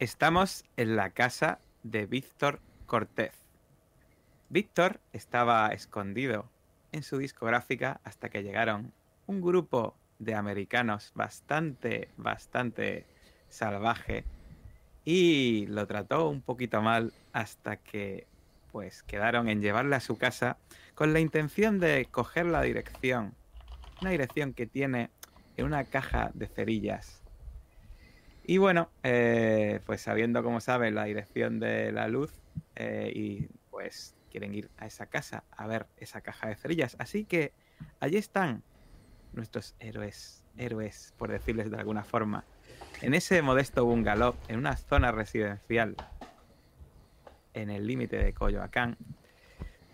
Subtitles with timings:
[0.00, 3.32] Estamos en la casa de Víctor Cortés.
[4.48, 6.48] Víctor estaba escondido
[6.92, 8.92] en su discográfica hasta que llegaron
[9.26, 13.06] un grupo de americanos bastante, bastante
[13.48, 14.24] salvaje
[15.04, 18.28] y lo trató un poquito mal hasta que
[18.70, 20.58] pues quedaron en llevarle a su casa
[20.94, 23.34] con la intención de coger la dirección,
[24.00, 25.10] una dirección que tiene
[25.56, 27.24] en una caja de cerillas.
[28.48, 32.32] Y bueno, eh, pues sabiendo como saben la dirección de la luz
[32.76, 36.96] eh, y pues quieren ir a esa casa a ver esa caja de cerillas.
[36.98, 37.52] Así que
[38.00, 38.62] allí están
[39.34, 42.46] nuestros héroes, héroes por decirles de alguna forma,
[43.02, 45.94] en ese modesto bungalow, en una zona residencial
[47.52, 48.96] en el límite de Coyoacán,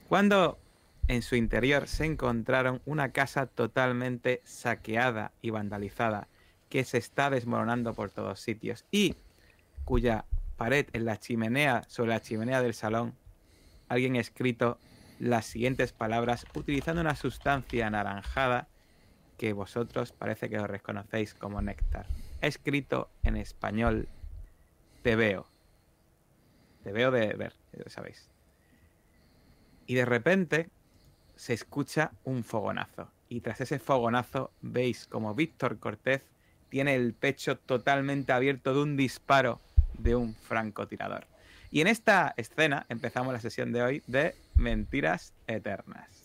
[0.09, 0.61] cuando
[1.09, 6.29] en su interior se encontraron una casa totalmente saqueada y vandalizada
[6.75, 9.15] que se está desmoronando por todos sitios y
[9.85, 10.25] cuya
[10.57, 13.15] pared en la chimenea, sobre la chimenea del salón,
[13.89, 14.77] alguien ha escrito
[15.21, 18.67] las siguientes palabras utilizando una sustancia anaranjada
[19.39, 22.09] que vosotros parece que os reconocéis como néctar.
[22.43, 24.09] Ha escrito en español,
[25.05, 25.47] te veo.
[26.83, 28.29] Te veo de ver, ya sabéis.
[29.87, 30.71] Y de repente
[31.37, 33.13] se escucha un fogonazo.
[33.29, 36.34] Y tras ese fogonazo veis como Víctor Cortés
[36.75, 39.61] tiene el pecho totalmente abierto de un disparo
[39.97, 41.25] de un francotirador.
[41.71, 46.24] Y en esta escena empezamos la sesión de hoy de Mentiras Eternas.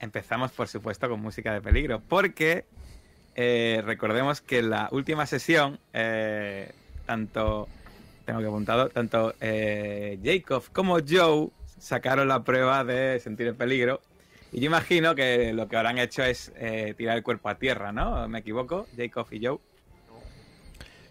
[0.00, 2.64] Empezamos, por supuesto, con música de peligro, porque
[3.34, 6.72] eh, recordemos que en la última sesión, eh,
[7.06, 7.68] tanto,
[8.24, 14.00] tengo que apuntado, tanto eh, Jacob como Joe sacaron la prueba de sentir el peligro.
[14.50, 16.52] Y yo imagino que lo que habrán hecho es
[16.96, 18.26] tirar el cuerpo a tierra, ¿no?
[18.28, 18.86] ¿Me equivoco?
[18.96, 19.58] Jacob y Joe.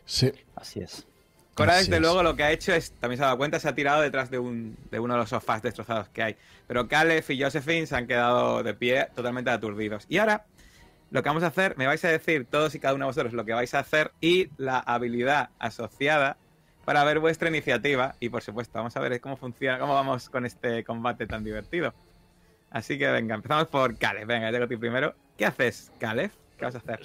[0.05, 0.31] Sí.
[0.55, 1.05] Así es.
[1.57, 3.73] Cora, desde luego, lo que ha hecho es, también se ha dado cuenta, se ha
[3.73, 6.35] tirado detrás de, un, de uno de los sofás destrozados que hay.
[6.67, 10.05] Pero Caleb y Josephine se han quedado de pie totalmente aturdidos.
[10.07, 10.45] Y ahora,
[11.09, 13.33] lo que vamos a hacer, me vais a decir todos y cada uno de vosotros
[13.33, 16.37] lo que vais a hacer y la habilidad asociada
[16.85, 18.15] para ver vuestra iniciativa.
[18.19, 21.91] Y por supuesto, vamos a ver cómo funciona, cómo vamos con este combate tan divertido.
[22.69, 24.27] Así que venga, empezamos por Caleb.
[24.27, 25.15] Venga, llego a ti primero.
[25.35, 26.29] ¿Qué haces, Caleb?
[26.55, 26.99] ¿Qué vas a hacer?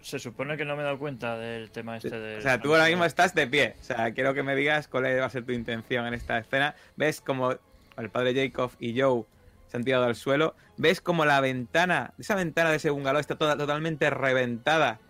[0.00, 2.36] Se, supone que no me he dado cuenta del tema este de.
[2.38, 3.74] O sea, tú ahora mismo estás de pie.
[3.80, 6.74] O sea, quiero que me digas cuál va a ser tu intención en esta escena.
[6.96, 7.54] Ves como
[7.96, 9.24] el padre Jacob y Joe
[9.66, 10.54] se han tirado al suelo.
[10.76, 15.00] Ves como la ventana, esa ventana de ese bungalow está toda, totalmente reventada.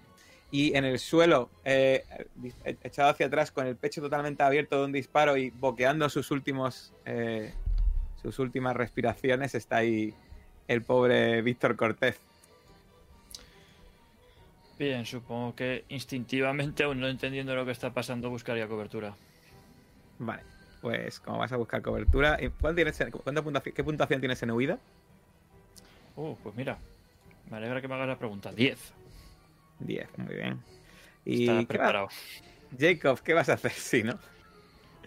[0.51, 2.05] Y en el suelo, eh,
[2.83, 6.93] echado hacia atrás, con el pecho totalmente abierto de un disparo y boqueando sus últimos.
[7.05, 7.53] Eh,
[8.23, 10.15] sus últimas respiraciones, está ahí
[10.67, 12.21] el pobre Víctor Cortés.
[14.79, 19.13] Bien, supongo que instintivamente, aún no entendiendo lo que está pasando, buscaría cobertura.
[20.21, 20.43] Vale,
[20.81, 24.79] pues como vas a buscar cobertura, ¿cuál tienes, puntuación, ¿qué puntuación tienes en huida?
[26.15, 26.79] Uh, pues mira,
[27.51, 28.53] me alegra que me hagas la pregunta.
[28.53, 28.79] 10.
[29.81, 30.63] 10, muy bien.
[31.25, 32.09] Y preparado.
[32.79, 33.73] Jacob, ¿qué vas a hacer?
[33.77, 34.17] Sí, ¿no?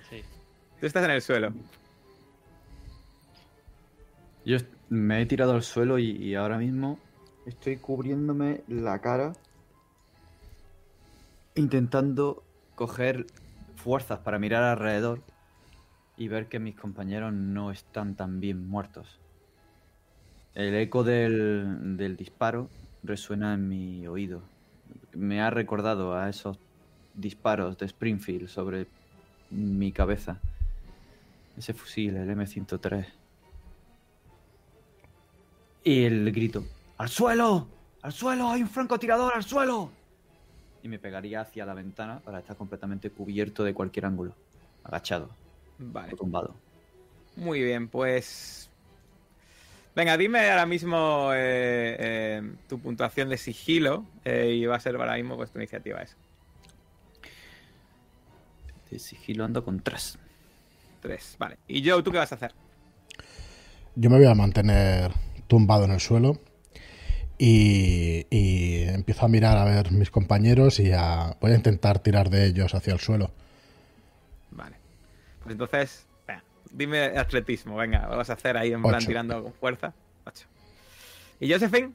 [0.09, 0.21] Sí.
[0.81, 1.53] Tú estás en el suelo.
[4.43, 4.57] Yo
[4.89, 6.99] me he tirado al suelo y ahora mismo
[7.45, 9.33] estoy cubriéndome la cara
[11.55, 12.43] intentando
[12.75, 13.27] coger
[13.75, 15.21] fuerzas para mirar alrededor
[16.17, 19.19] y ver que mis compañeros no están tan bien muertos.
[20.53, 22.69] El eco del, del disparo
[23.03, 24.41] resuena en mi oído.
[25.13, 26.57] Me ha recordado a esos
[27.13, 28.87] disparos de Springfield sobre
[29.49, 30.39] mi cabeza.
[31.57, 33.05] Ese fusil, el M103.
[35.83, 36.63] Y el grito.
[36.97, 37.67] ¡Al suelo!
[38.01, 38.49] ¡Al suelo!
[38.49, 39.33] ¡Hay un francotirador!
[39.35, 39.89] ¡Al suelo!
[40.83, 44.33] Y me pegaría hacia la ventana para estar completamente cubierto de cualquier ángulo.
[44.83, 45.29] Agachado.
[45.77, 46.15] Vale.
[46.15, 46.53] tumbado.
[47.35, 48.71] Muy bien, pues
[49.93, 54.95] Venga, dime ahora mismo eh, eh, tu puntuación de sigilo eh, y va a ser
[54.95, 56.15] ahora mismo pues tu iniciativa esa.
[58.89, 60.17] De sigilo ando con tres.
[61.01, 61.57] Tres, vale.
[61.67, 62.53] ¿Y Joe, tú qué vas a hacer?
[63.95, 65.11] Yo me voy a mantener
[65.47, 66.39] tumbado en el suelo
[67.43, 72.29] y, y empiezo a mirar a ver mis compañeros y a, voy a intentar tirar
[72.29, 73.31] de ellos hacia el suelo.
[74.51, 74.75] Vale.
[75.41, 79.53] Pues entonces, venga, dime atletismo, venga, lo vas a hacer ahí en plan tirando con
[79.53, 79.91] fuerza.
[80.23, 80.45] Ocho.
[81.39, 81.93] ¿Y Josephine?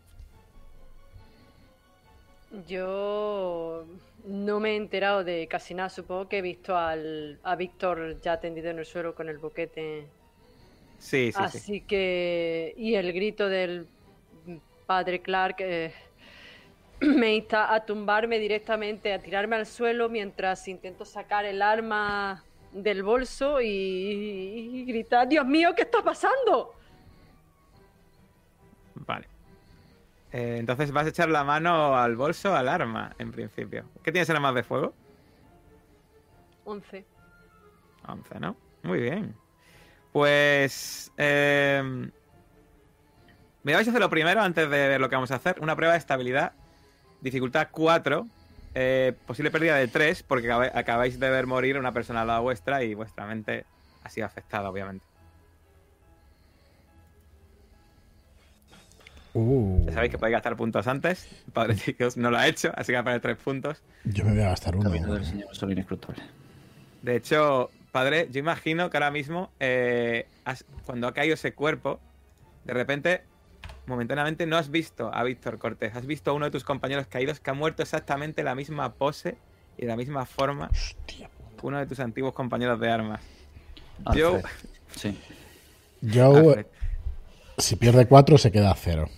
[2.67, 3.87] Yo
[4.27, 5.91] no me he enterado de casi nada.
[5.91, 10.09] Supongo que he visto al, a Víctor ya tendido en el suelo con el boquete.
[10.99, 11.39] Sí, sí, sí.
[11.39, 12.75] Así que.
[12.77, 13.87] Y el grito del
[14.87, 15.93] padre Clark eh,
[17.01, 23.03] me insta a tumbarme directamente, a tirarme al suelo mientras intento sacar el arma del
[23.03, 26.75] bolso y, y gritar: ¡Dios mío, qué está pasando!
[28.95, 29.29] Vale.
[30.33, 33.85] Eh, entonces vas a echar la mano al bolso, al arma, en principio.
[34.03, 34.95] ¿Qué tienes en armas de fuego?
[36.65, 37.05] 11.
[38.09, 38.57] 11, ¿no?
[38.83, 39.35] Muy bien.
[40.13, 41.13] Pues...
[41.17, 42.11] Eh,
[43.67, 45.57] me vais a hacer lo primero antes de ver lo que vamos a hacer.
[45.61, 46.53] Una prueba de estabilidad.
[47.21, 48.29] Dificultad 4.
[48.79, 52.43] eh, posible pérdida de 3 porque acabáis de ver morir a una persona al lado
[52.43, 53.65] vuestra y vuestra mente
[54.05, 55.05] ha sido afectada, obviamente.
[59.35, 61.27] Uh, Ya sabéis que podéis gastar puntos antes.
[61.47, 63.83] El Padre Chicos no lo ha hecho, así que va a perder 3 puntos.
[64.05, 64.85] yo me voy a gastar uno.
[64.91, 66.23] Camino del señor inescrutable.
[67.03, 71.99] De hecho, padre, yo imagino que ahora mismo, eh, has- cuando ha caído ese cuerpo,
[72.65, 73.23] de repente,
[73.87, 77.41] momentáneamente no has visto a Víctor Cortés, has visto a uno de tus compañeros caídos
[77.41, 79.37] que ha muerto exactamente en la misma pose
[79.79, 81.31] y de la misma forma Hostia.
[81.59, 83.21] que uno de tus antiguos compañeros de armas.
[84.15, 84.51] Yo- Alfred.
[84.95, 85.19] Sí.
[86.13, 86.67] Joe, Alfred,
[87.59, 89.09] si pierde cuatro, se queda a cero.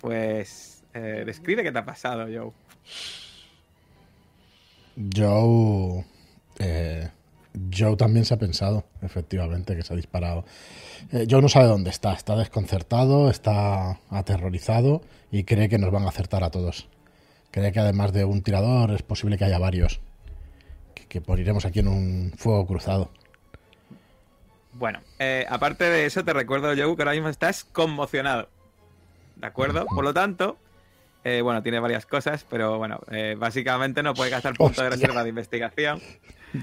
[0.00, 2.52] pues, eh, describe qué te ha pasado, Joe.
[5.14, 6.04] Joe.
[6.58, 7.10] eh,
[7.76, 10.44] Joe también se ha pensado, efectivamente, que se ha disparado.
[11.12, 16.04] Eh, Joe no sabe dónde está, está desconcertado, está aterrorizado y cree que nos van
[16.04, 16.88] a acertar a todos.
[17.50, 20.00] Cree que además de un tirador es posible que haya varios.
[20.94, 23.10] Que, que moriremos aquí en un fuego cruzado.
[24.74, 28.48] Bueno, eh, aparte de eso, te recuerdo, Joe, que ahora mismo estás conmocionado.
[29.36, 29.86] ¿De acuerdo?
[29.86, 30.58] Por lo tanto,
[31.28, 35.24] eh, bueno, tiene varias cosas, pero bueno, eh, básicamente no puede gastar puntos de reserva
[35.24, 36.00] de investigación.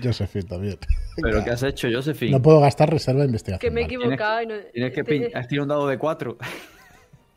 [0.01, 0.77] Josephine también.
[1.21, 2.31] ¿Pero qué has hecho, Josephine?
[2.31, 3.59] No puedo gastar reserva de investigación.
[3.59, 4.55] Que me he equivocado y no.
[4.73, 6.37] Tienes que te- pin- Has tirado un dado de 4.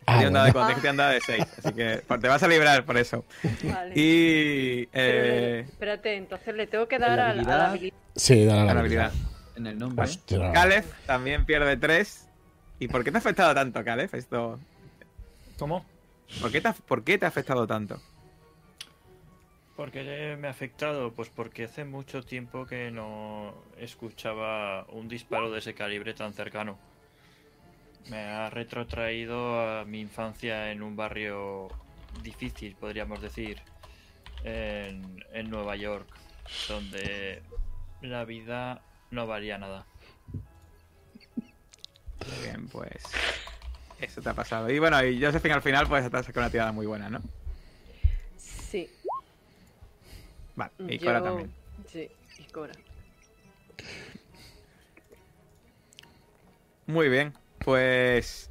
[0.07, 0.53] Ah, dado de bueno.
[0.53, 3.25] cuatro, te han dado de 6, así que te vas a librar por eso.
[3.65, 3.93] Vale.
[4.01, 4.89] Y...
[4.93, 7.97] Eh, espérate, entonces le tengo que dar a, la- a la habilidad.
[8.15, 9.07] Sí, dale a la la habilidad.
[9.07, 9.31] habilidad.
[9.57, 10.05] En el nombre.
[10.05, 10.53] Hostia.
[10.53, 12.29] Caleb también pierde 3.
[12.79, 14.15] ¿Y por qué te ha afectado tanto, Caleb?
[14.15, 14.61] Esto...
[15.59, 15.85] ¿Cómo?
[16.41, 18.01] ¿Por qué, te ha, ¿Por qué te ha afectado tanto?
[19.77, 21.13] ¿Por qué me ha afectado?
[21.13, 26.79] Pues porque hace mucho tiempo que no escuchaba un disparo de ese calibre tan cercano.
[28.09, 31.69] Me ha retrotraído a mi infancia en un barrio
[32.23, 33.61] difícil, podríamos decir,
[34.45, 36.07] en, en Nueva York,
[36.69, 37.43] donde
[38.01, 39.87] la vida no valía nada.
[42.43, 43.03] Bien, pues...
[44.01, 44.71] Eso te ha pasado.
[44.71, 47.21] Y bueno, y Josephine al final pues te ha sacado una tirada muy buena, ¿no?
[48.39, 48.91] Sí.
[50.55, 51.51] Vale, y yo- Cora también.
[51.91, 52.73] Sí, y Cora.
[56.87, 58.49] Muy bien, pues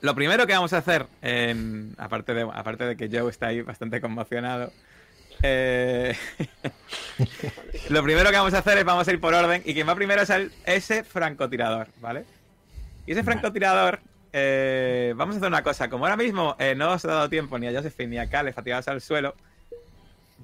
[0.00, 3.62] lo primero que vamos a hacer, em, aparte, de, aparte de que Joe está ahí
[3.62, 4.72] bastante conmocionado,
[5.42, 6.16] eh,
[7.90, 9.94] lo primero que vamos a hacer es vamos a ir por orden y quien va
[9.96, 12.24] primero es el, ese francotirador, ¿vale?
[13.08, 14.00] Y ese francotirador,
[14.34, 17.58] eh, vamos a hacer una cosa, como ahora mismo eh, no os he dado tiempo
[17.58, 19.34] ni a Josephine ni a Caleb a tiraros al suelo,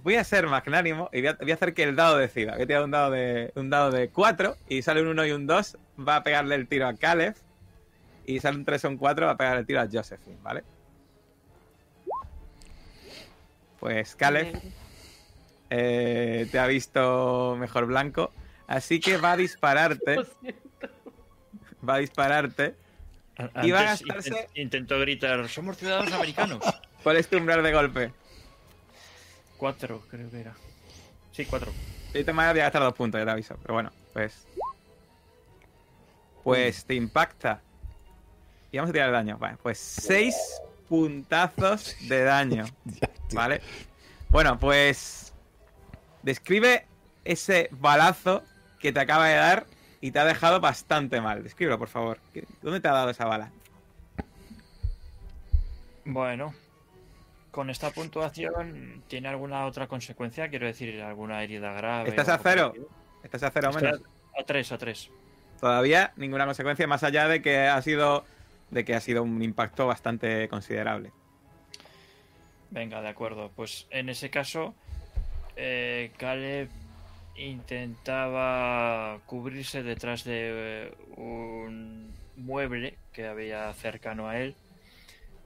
[0.02, 2.52] voy a ser magnánimo y voy a, voy a hacer que el dado decida.
[2.54, 5.32] Voy a tirar un dado de un dado de 4 y sale un 1 y
[5.32, 5.76] un 2,
[6.08, 7.34] va a pegarle el tiro a Caleb.
[8.24, 10.64] Y sale un 3 o un 4, va a pegar el tiro a Josephine, ¿vale?
[13.78, 14.58] Pues Caleb
[15.68, 18.32] eh, te ha visto mejor blanco,
[18.66, 20.16] así que va a dispararte.
[21.88, 22.74] va a dispararte.
[23.36, 26.60] A- Y va a antes gastarse- Intentó gritar, somos ciudadanos americanos.
[27.02, 28.12] ¿Cuál es tu umbral de golpe?
[29.56, 30.54] Cuatro, creo que era.
[31.32, 31.72] Sí, cuatro.
[32.14, 33.56] Y te me voy a gastar dos puntos, ya te aviso.
[33.62, 34.46] Pero bueno, pues.
[36.42, 37.60] Pues te impacta.
[38.70, 39.38] Y vamos a tirar el daño.
[39.38, 40.36] Vale, pues seis
[40.88, 42.64] puntazos de daño.
[43.32, 43.60] ¿Vale?
[44.28, 45.32] Bueno, pues.
[46.22, 46.86] Describe
[47.24, 48.42] ese balazo
[48.78, 49.66] que te acaba de dar
[50.04, 51.42] y te ha dejado bastante mal.
[51.42, 52.18] Descríbelo, por favor.
[52.34, 53.50] ¿Qué- ¿Dónde te ha dado esa bala?
[56.04, 56.52] Bueno,
[57.50, 60.50] con esta puntuación, ¿tiene alguna otra consecuencia?
[60.50, 62.10] Quiero decir, alguna herida grave.
[62.10, 62.74] ¿Estás a cero?
[63.22, 64.02] ¿Estás a cero menos?
[64.36, 65.10] a, a tres, a tres.
[65.58, 68.26] Todavía ninguna consecuencia más allá de que ha sido
[68.70, 71.12] de que ha sido un impacto bastante considerable.
[72.70, 73.50] Venga, de acuerdo.
[73.56, 74.74] Pues en ese caso,
[75.56, 76.68] eh, Caleb
[77.36, 84.56] intentaba cubrirse detrás de eh, un mueble que había cercano a él.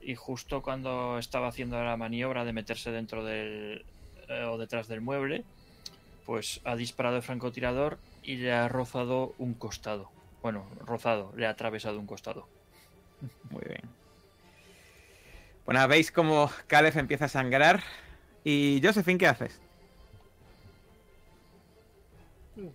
[0.01, 3.85] Y justo cuando estaba haciendo la maniobra de meterse dentro del.
[4.29, 5.43] eh, o detrás del mueble,
[6.25, 10.11] pues ha disparado el francotirador y le ha rozado un costado.
[10.41, 12.47] Bueno, rozado, le ha atravesado un costado.
[13.49, 13.81] Muy bien.
[15.65, 17.83] Bueno, veis cómo Caleb empieza a sangrar.
[18.43, 19.61] ¿Y Josephine qué haces?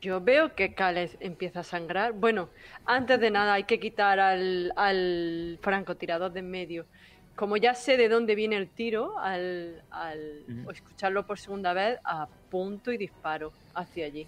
[0.00, 2.12] Yo veo que Cales empieza a sangrar.
[2.12, 2.50] Bueno,
[2.86, 6.86] antes de nada hay que quitar al, al francotirador de en medio.
[7.36, 9.82] Como ya sé de dónde viene el tiro, al,
[10.72, 14.26] escucharlo por segunda vez, apunto y disparo hacia allí.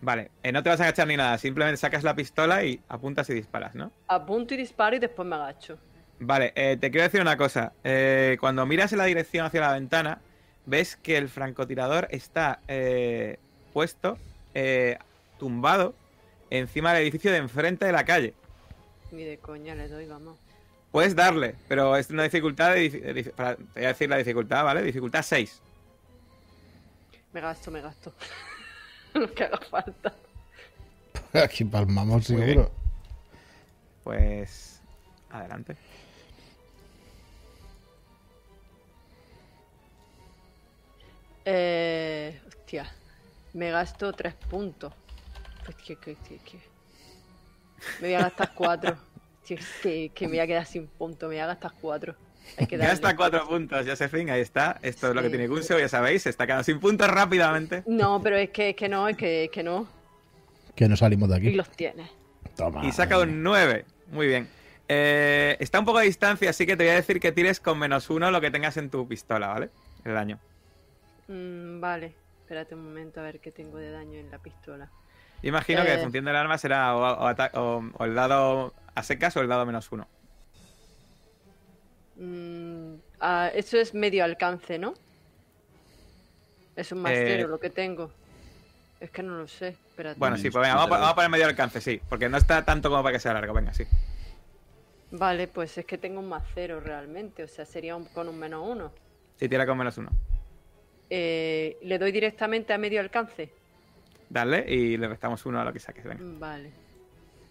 [0.00, 3.30] Vale, eh, no te vas a agachar ni nada, simplemente sacas la pistola y apuntas
[3.30, 3.92] y disparas, ¿no?
[4.08, 5.78] Apunto y disparo y después me agacho.
[6.24, 7.72] Vale, eh, te quiero decir una cosa.
[7.82, 10.20] Eh, cuando miras en la dirección hacia la ventana,
[10.66, 13.38] ves que el francotirador está eh,
[13.72, 14.18] puesto,
[14.54, 14.98] eh,
[15.38, 15.94] tumbado,
[16.50, 18.34] encima del edificio de enfrente de la calle.
[19.10, 20.38] Ni de coña le doy, vamos.
[20.90, 23.32] Puedes darle, pero es una dificultad de...
[23.36, 24.82] para- te voy a decir la dificultad, ¿vale?
[24.82, 25.60] Dificultad 6.
[27.32, 28.12] Me gasto, me gasto.
[29.14, 30.14] Lo que haga falta.
[31.44, 32.70] Aquí palmamos Muy seguro.
[34.04, 34.80] Pues...
[35.30, 35.76] Adelante.
[41.44, 42.92] Eh, hostia,
[43.52, 44.92] me gasto tres puntos.
[45.64, 46.58] Pues que, que, que, que.
[48.00, 48.96] Me voy a gastar cuatro.
[49.44, 52.14] Que, que me voy a quedar sin puntos, me voy a gastar cuatro.
[52.56, 54.78] Hay que Ya está cuatro puntos, Josephine, ahí está.
[54.82, 57.82] Esto es lo que tiene Guseo, ya sabéis, se está quedando sin puntos rápidamente.
[57.86, 59.88] No, pero es que, es que no, es que, es que no.
[60.76, 61.52] Que no salimos de Y aquí.
[61.56, 62.08] los tienes.
[62.56, 62.86] Toma.
[62.86, 63.84] Y saca un 9.
[64.12, 64.48] Muy bien.
[64.88, 67.78] Eh, está un poco a distancia, así que te voy a decir que tires con
[67.78, 69.70] menos uno lo que tengas en tu pistola, ¿vale?
[70.04, 70.38] El daño.
[71.26, 74.90] Mm, vale, espérate un momento a ver qué tengo de daño en la pistola.
[75.42, 75.94] Yo imagino que Eh.
[75.94, 79.40] en función del arma será o, o ata- o- o el dado a secas o
[79.40, 80.06] el dado menos uno.
[82.16, 84.94] Mm, ah, eso es medio alcance, ¿no?
[86.76, 88.10] Es un más Eh, cero lo que tengo.
[89.00, 89.68] Es que no lo sé.
[89.68, 90.18] Espérate.
[90.18, 92.00] Bueno, sí, pues venga, vamos a poner medio alcance, sí.
[92.08, 93.84] Porque no está tanto como para que sea largo, venga, sí.
[95.10, 97.42] Vale, pues es que tengo un más cero realmente.
[97.42, 98.92] O sea, sería un- con un menos uno.
[99.38, 100.10] Sí, tira con menos uno.
[101.14, 103.52] Eh, ¿Le doy directamente a medio alcance?
[104.30, 106.22] Dale y le restamos uno a lo que saques, venga.
[106.38, 106.70] Vale.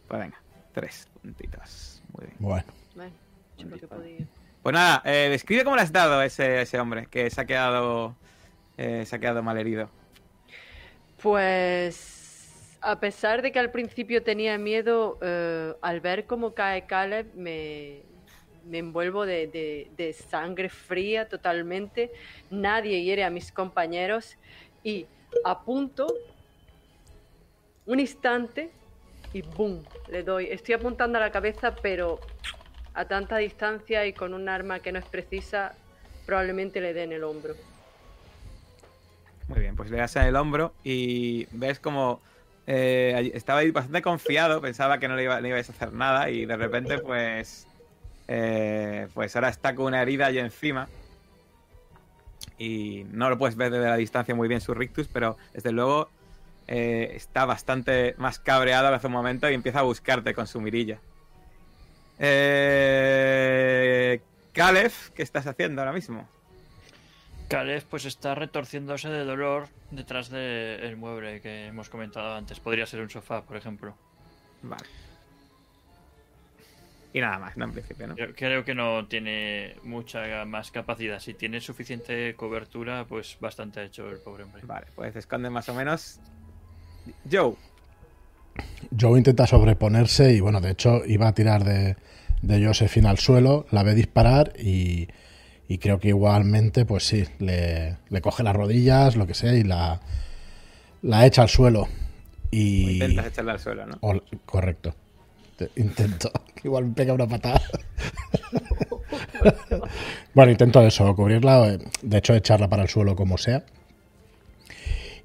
[0.07, 0.41] Pues venga,
[0.73, 2.01] tres puntitos.
[2.11, 2.37] Muy bien.
[2.39, 2.63] Bueno,
[2.95, 3.13] Bueno,
[3.57, 4.25] yo que podía.
[4.63, 7.45] Pues nada, eh, describe cómo le has dado a ese, ese hombre que se ha
[7.45, 8.15] quedado,
[8.77, 9.91] eh, se ha quedado mal herido.
[11.21, 17.27] Pues a pesar de que al principio tenía miedo, eh, al ver cómo cae Caleb
[17.35, 18.01] me,
[18.65, 19.47] me envuelvo de,
[19.97, 22.11] de- sangre fría totalmente.
[22.49, 24.37] Nadie hiere a mis compañeros
[24.83, 25.05] y
[25.43, 26.07] apunto
[27.85, 28.69] un instante
[29.33, 29.83] y ¡boom!
[30.09, 30.47] Le doy.
[30.47, 32.19] Estoy apuntando a la cabeza, pero
[32.93, 35.73] a tanta distancia y con un arma que no es precisa,
[36.25, 37.55] probablemente le dé en el hombro.
[39.47, 42.21] Muy bien, pues le das en el hombro y ves como
[42.67, 46.99] eh, estaba bastante confiado, pensaba que no le, iba, a hacer nada y de repente
[46.99, 47.67] pues
[48.27, 50.87] eh, pues ahora está con una herida allí encima
[52.57, 56.09] y no lo puedes ver desde la distancia muy bien su rictus, pero desde luego
[56.67, 60.99] eh, está bastante más cabreado hace un momento y empieza a buscarte con su mirilla.
[62.19, 62.61] Eh,
[64.53, 66.29] Caleb, ¿qué estás haciendo ahora mismo?
[67.47, 72.59] Caleb pues está retorciéndose de dolor detrás del mueble que hemos comentado antes.
[72.59, 73.95] Podría ser un sofá, por ejemplo.
[74.61, 74.85] Vale.
[77.13, 78.15] Y nada más, no en principio, ¿no?
[78.15, 81.19] Creo, creo que no tiene mucha más capacidad.
[81.19, 84.61] Si tiene suficiente cobertura, pues bastante ha hecho el pobre hombre.
[84.65, 86.19] Vale, pues se esconde más o menos.
[87.29, 87.55] Joe,
[88.99, 91.97] Joe intenta sobreponerse y bueno, de hecho iba a tirar de,
[92.41, 95.07] de Josephine al suelo, la ve disparar y,
[95.67, 99.63] y creo que igualmente, pues sí, le, le coge las rodillas, lo que sea, y
[99.63, 99.99] la,
[101.01, 101.87] la echa al suelo.
[102.51, 102.93] Y...
[102.93, 103.97] intentas echarle al suelo, ¿no?
[104.01, 104.95] o- correcto.
[105.61, 106.31] Te- Intento.
[106.63, 107.61] Igual me pega una patada.
[110.33, 113.63] bueno, intento eso, cubrirla, eh, de hecho echarla para el suelo como sea.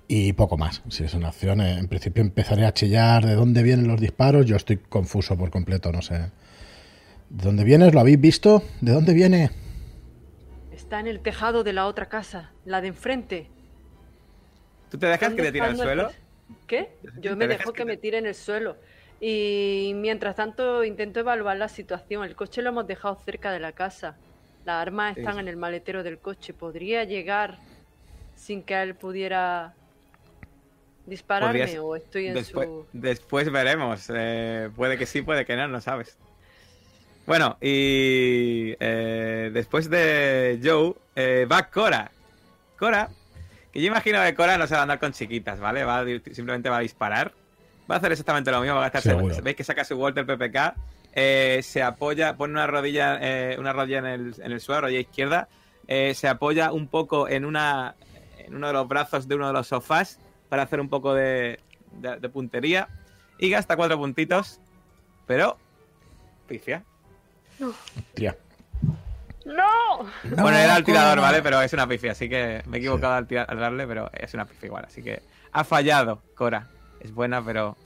[0.08, 0.82] Y poco más.
[0.88, 4.46] Si es una acción, eh, en principio empezaré a chillar de dónde vienen los disparos.
[4.46, 6.14] Yo estoy confuso por completo, no sé.
[7.28, 7.92] ¿De dónde vienes?
[7.94, 8.62] ¿Lo habéis visto?
[8.80, 9.50] ¿De dónde viene?
[10.70, 13.48] Está en el tejado de la otra casa, la de enfrente.
[14.90, 16.12] ¿Tú te dejas que ¿Dónde te tire al suelo?
[16.68, 16.90] ¿Qué?
[17.20, 18.76] Yo ¿Te me dejo que que te- me tire en el suelo.
[19.20, 22.24] Y mientras tanto intento evaluar la situación.
[22.24, 24.16] El coche lo hemos dejado cerca de la casa.
[24.64, 26.52] Las armas están en el maletero del coche.
[26.52, 27.58] ¿Podría llegar
[28.34, 29.74] sin que él pudiera
[31.06, 32.86] dispararme Podrías- o estoy en Después, su...
[32.92, 34.10] después veremos.
[34.12, 36.18] eh, puede que sí, puede que no, no sabes.
[37.26, 42.10] Bueno, y eh, después de Joe, eh, va Cora.
[42.78, 43.08] Cora,
[43.72, 45.82] que yo imagino que Cora no se va a andar con chiquitas, ¿vale?
[45.84, 47.32] Va simplemente va a disparar.
[47.90, 49.10] Va a hacer exactamente lo mismo, va a gastarse.
[49.10, 49.36] Seguro.
[49.42, 50.74] Veis que saca su Walter PPK,
[51.12, 55.00] eh, se apoya, pone una rodilla, eh, una rodilla en el, en el suelo, rodilla
[55.00, 55.48] izquierda,
[55.86, 57.94] eh, se apoya un poco en una
[58.38, 61.58] en uno de los brazos de uno de los sofás para hacer un poco de,
[61.92, 62.88] de- de puntería
[63.38, 64.60] y gasta cuatro puntitos,
[65.26, 65.56] pero
[66.48, 66.84] pifia.
[68.14, 68.36] Tía.
[69.44, 70.04] ¡No!
[70.42, 71.40] bueno, era el tirador, ¿vale?
[71.42, 74.34] Pero es una pifia, así que me he equivocado al, tirar- al darle, pero es
[74.34, 74.84] una pifia igual.
[74.86, 76.68] Así que ha fallado, Cora.
[77.00, 77.76] Es buena, pero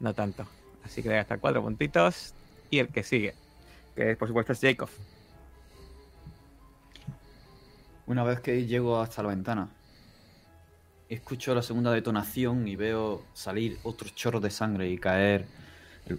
[0.00, 0.46] no tanto.
[0.84, 2.34] Así que le gastar cuatro puntitos.
[2.70, 3.34] Y el que sigue,
[3.96, 4.90] que por supuesto es Jacob.
[8.06, 9.68] Una vez que llego hasta la ventana,
[11.08, 15.46] escucho la segunda detonación y veo salir otro chorro de sangre y caer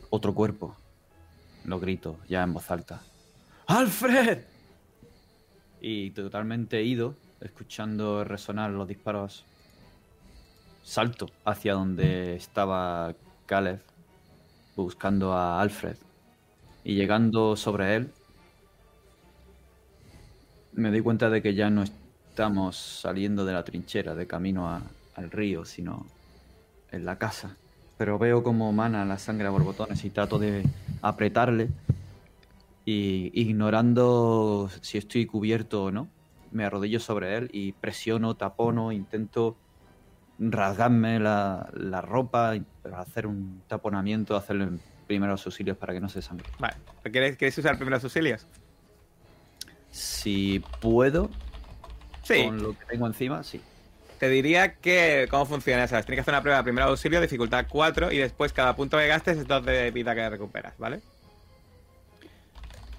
[0.10, 0.76] otro cuerpo.
[1.66, 3.02] Lo grito ya en voz alta.
[3.68, 4.40] ¡Alfred!
[5.82, 9.46] Y totalmente ido, escuchando resonar los disparos,
[10.84, 13.14] salto hacia donde estaba
[13.46, 13.82] Caleb
[14.76, 15.98] buscando a Alfred.
[16.84, 18.12] Y llegando sobre él,
[20.74, 24.82] me doy cuenta de que ya no estamos saliendo de la trinchera de camino
[25.16, 26.06] al río, sino
[26.92, 27.56] en la casa.
[27.98, 30.64] Pero veo como mana la sangre a borbotones y trato de
[31.02, 31.70] apretarle
[32.86, 36.08] y ignorando si estoy cubierto o no,
[36.52, 39.58] me arrodillo sobre él y presiono, tapono, intento
[40.40, 42.64] rasgarme la, la ropa, y-
[42.96, 44.70] hacer un taponamiento, hacerle
[45.08, 46.46] primeros auxilios para que no se sangre.
[46.60, 46.76] Vale.
[47.12, 48.48] ¿Quieres, ¿Quieres usar primeros auxilios?
[49.92, 51.30] Si puedo,
[52.24, 52.46] Sí.
[52.46, 53.60] con lo que tengo encima, sí.
[54.20, 56.06] Te diría que cómo funciona, ¿sabes?
[56.06, 59.08] Tienes que hacer una prueba de primer auxilio, dificultad 4, y después cada punto que
[59.08, 61.02] gastes es 2 de vida que recuperas, ¿vale?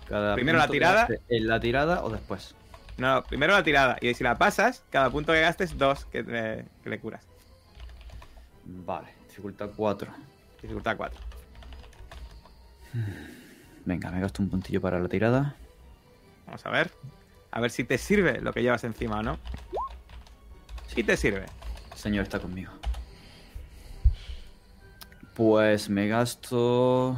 [0.09, 1.09] Cada Primero la tirada.
[1.29, 2.55] ¿En la tirada o después?
[2.97, 6.25] No, primero la tirada, y si la pasas, cada punto que gastes, 2 que,
[6.83, 7.25] que le curas.
[8.65, 10.13] Vale, dificultad 4.
[10.63, 11.21] Dificultad 4.
[13.85, 15.57] Venga, me gasto un puntillo para la tirada.
[16.47, 16.91] Vamos a ver.
[17.53, 19.39] A ver si te sirve lo que llevas encima no.
[20.89, 21.47] Sí te sirve.
[21.93, 22.73] El señor está conmigo.
[25.35, 27.17] Pues me gasto.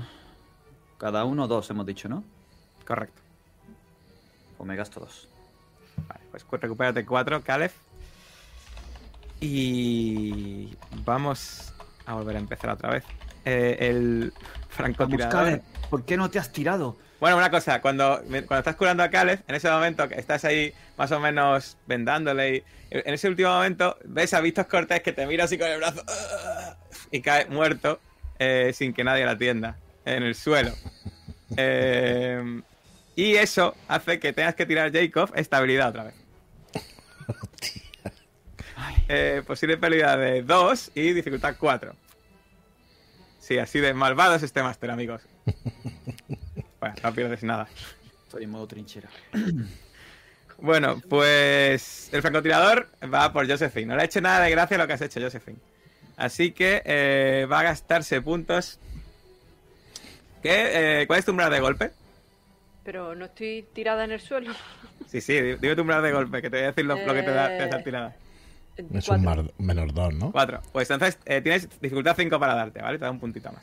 [0.98, 2.22] Cada uno dos, hemos dicho, ¿no?
[2.86, 3.20] Correcto.
[4.56, 5.28] Pues me gasto dos.
[6.08, 7.72] Vale, pues cu- recupérate 4, Caleb.
[9.42, 10.72] Y
[11.04, 11.74] vamos
[12.06, 13.04] a volver a empezar otra vez.
[13.44, 14.32] Eh, el
[14.68, 15.60] francotirador.
[15.90, 16.96] ¿por qué no te has tirado?
[17.18, 20.72] Bueno, una cosa, cuando, cuando estás curando a Caleb, en ese momento que estás ahí
[20.96, 25.26] más o menos vendándole, y en ese último momento ves a Víctor Cortés que te
[25.26, 26.04] mira así con el brazo
[27.10, 28.00] y cae muerto
[28.38, 30.72] eh, sin que nadie la atienda en el suelo.
[31.56, 32.62] Eh,
[33.16, 36.21] y eso hace que tengas que tirar Jacob estabilidad otra vez.
[39.08, 41.94] Eh, posible pérdida de 2 y dificultad 4.
[43.40, 45.22] Sí, así de malvado es este máster, amigos.
[46.80, 47.68] Bueno, no pierdes nada.
[48.24, 49.08] Estoy en modo trinchera.
[50.58, 53.86] Bueno, pues el francotirador va por Josephine.
[53.86, 55.58] No le ha hecho nada de gracia lo que has hecho, Josephine.
[56.16, 58.78] Así que eh, va a gastarse puntos.
[60.40, 61.90] ¿Qué, eh, ¿Cuál es tu umbral de golpe?
[62.84, 64.52] Pero no estoy tirada en el suelo.
[65.08, 67.14] Sí, sí, di- dime tu umbral de golpe, que te voy a decir lo, lo
[67.14, 68.16] que te da, te da esa tirada.
[68.76, 69.14] Es Cuatro.
[69.16, 70.32] un mar- menor 2, ¿no?
[70.32, 70.60] Cuatro.
[70.72, 72.98] Pues entonces eh, tienes dificultad 5 para darte, ¿vale?
[72.98, 73.62] Te da un puntito más.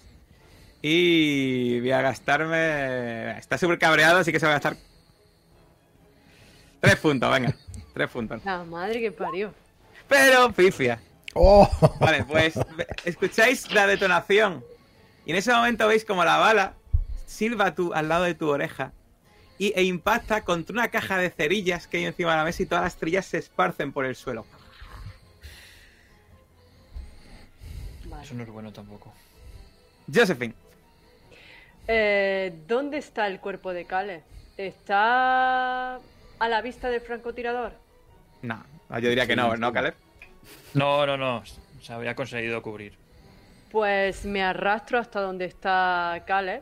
[0.82, 3.38] Y voy a gastarme.
[3.38, 4.78] Está súper cabreado, así que se va a gastar.
[6.80, 7.54] Tres puntos, venga.
[7.94, 8.44] Tres puntos.
[8.46, 9.54] La madre que parió.
[10.08, 11.02] Pero, pifia.
[11.34, 11.70] ¡Oh!
[12.00, 12.54] Vale, pues
[13.06, 14.64] escucháis la detonación.
[15.26, 16.74] Y en ese momento veis como la bala
[17.26, 18.92] silba tú al lado de tu oreja
[19.60, 22.66] y, e impacta contra una caja de cerillas que hay encima de la mesa y
[22.66, 24.46] todas las cerillas se esparcen por el suelo.
[28.20, 28.26] Vale.
[28.26, 29.14] Eso no es bueno tampoco.
[30.14, 30.54] Josephine,
[31.88, 34.24] Eh, ¿Dónde está el cuerpo de Cale?
[34.58, 37.74] ¿Está a la vista del francotirador?
[38.42, 38.64] no,
[39.00, 39.94] yo diría que no, ¿no, Caleb?
[40.74, 41.44] No, no, no.
[41.82, 42.94] Se había conseguido cubrir.
[43.72, 46.62] Pues me arrastro hasta donde está Caleb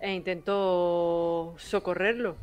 [0.00, 2.36] e intento socorrerlo.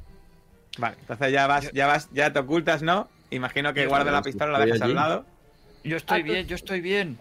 [0.77, 3.07] Vale, entonces ya vas, ya vas, ya te ocultas, ¿no?
[3.29, 4.95] Imagino que Yo guardas la pistola, la dejas al allí.
[4.95, 5.25] lado.
[5.83, 7.17] Yo estoy Ah, bien, yo estoy bien.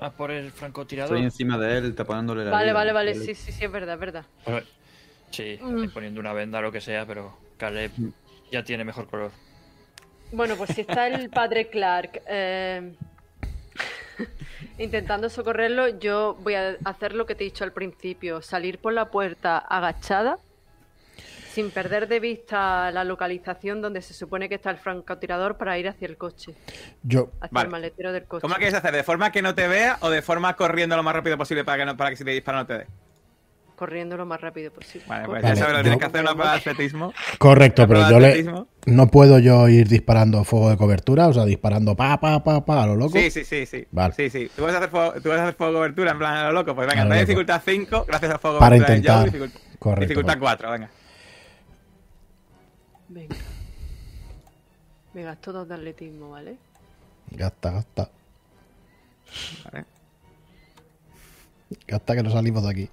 [0.00, 1.14] A por el francotirador.
[1.16, 4.00] Estoy encima de él, tapándole la Vale, vale, vale, sí, sí, sí, es verdad, es
[4.00, 4.24] verdad.
[4.44, 4.66] Bueno,
[5.30, 5.74] Sí, Mm.
[5.76, 7.92] estoy poniendo una venda o lo que sea, pero Caleb
[8.50, 9.30] ya tiene mejor color.
[10.32, 12.96] Bueno, pues si está el padre Clark eh,
[14.78, 18.92] intentando socorrerlo, yo voy a hacer lo que te he dicho al principio, salir por
[18.92, 20.38] la puerta agachada,
[21.52, 25.88] sin perder de vista la localización donde se supone que está el francotirador para ir
[25.88, 26.54] hacia el coche,
[27.02, 27.66] Yo, hacia Vale.
[27.66, 28.42] el maletero del coche.
[28.42, 28.92] ¿Cómo quieres hacer?
[28.92, 31.78] ¿De forma que no te vea o de forma corriendo lo más rápido posible para
[31.78, 32.86] que, no, para que si te dispara no te dé?
[33.74, 35.06] Corriendo lo más rápido posible.
[35.08, 37.14] Vale, pues Vale, ya sabes, lo tienes que hacer una prueba de atletismo.
[37.38, 38.44] correcto, pero yo le,
[38.84, 42.82] no puedo yo ir disparando fuego de cobertura, o sea, disparando pa, pa, pa, pa,
[42.82, 43.12] a lo loco.
[43.18, 43.86] Sí, sí, sí, sí.
[43.90, 44.12] Vale.
[44.14, 44.50] Sí, sí.
[44.54, 46.44] ¿Tú vas, a hacer fuego, tú vas a hacer fuego de cobertura en plan a
[46.48, 46.74] lo loco.
[46.74, 47.20] Pues venga, loco.
[47.20, 49.24] dificultad 5 gracias al fuego de Para cobertura de intentar.
[49.24, 50.66] Dificultad, Correcto, dificultad correcto.
[50.66, 50.90] 4, venga.
[53.10, 53.36] Venga.
[55.14, 56.56] Me gasto dos de atletismo, ¿vale?
[57.32, 58.10] Gasta, gasta.
[59.64, 59.84] Vale.
[61.88, 62.90] Gasta que no salimos de aquí.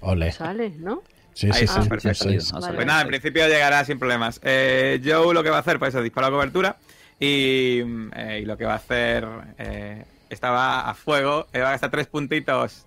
[0.00, 0.30] Ole.
[0.30, 1.02] Sale, ¿no?
[1.32, 2.24] Sí, Ahí sí, está, sí, perfecto.
[2.28, 2.52] sí, sí, sí.
[2.52, 2.74] Vale.
[2.74, 4.40] Pues nada, en principio llegará sin problemas.
[4.44, 6.76] Eh, Joe lo que va a hacer, pues eso, dispara cobertura.
[7.18, 7.80] Y,
[8.14, 9.26] eh, y lo que va a hacer,
[9.58, 11.48] eh, estaba a fuego.
[11.52, 12.86] va a gastar tres puntitos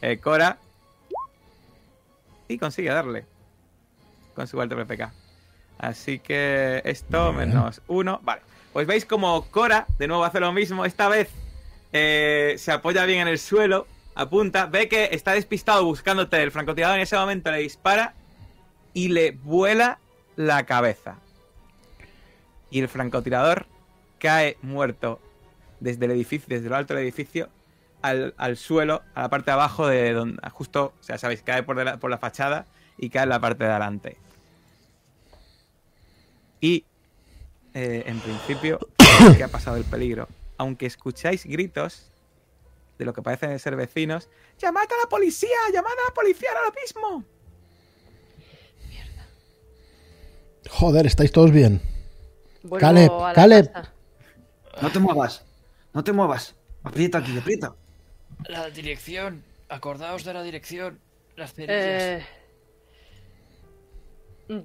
[0.00, 0.56] eh, Cora.
[2.48, 3.26] Y consigue darle.
[4.34, 5.23] Con su alto PPK.
[5.84, 8.20] Así que esto menos uno.
[8.22, 8.40] Vale.
[8.72, 10.84] Pues veis como Cora de nuevo hace lo mismo.
[10.84, 11.28] Esta vez
[11.92, 13.86] eh, se apoya bien en el suelo.
[14.14, 14.66] Apunta.
[14.66, 16.96] Ve que está despistado buscándote el francotirador.
[16.96, 18.14] En ese momento le dispara.
[18.94, 19.98] Y le vuela
[20.36, 21.16] la cabeza.
[22.70, 23.66] Y el francotirador
[24.18, 25.20] cae muerto
[25.80, 27.50] desde el edificio, desde lo alto del edificio,
[28.00, 31.62] al, al suelo, a la parte de abajo de donde, justo, o sea, sabéis, cae
[31.62, 32.66] por, de la, por la fachada
[32.96, 34.16] y cae en la parte de adelante.
[36.64, 36.86] Y,
[37.74, 38.78] eh, en principio,
[39.36, 40.28] que ha pasado el peligro.
[40.56, 42.10] Aunque escucháis gritos
[42.98, 45.58] de lo que parecen ser vecinos, ¡llamad a la policía!
[45.70, 47.24] ¡llamad a la policía ahora mismo!
[50.70, 51.82] Joder, ¿estáis todos bien?
[52.62, 53.70] Vuelvo Caleb, Caleb.
[53.70, 53.92] casa.
[54.80, 55.44] No te muevas.
[55.92, 56.54] No te muevas.
[56.82, 57.74] Aprieta aquí, aprieta.
[58.48, 59.44] La dirección.
[59.68, 60.98] Acordaos de la dirección.
[61.36, 62.02] Las cerillas.
[62.02, 62.26] Eh,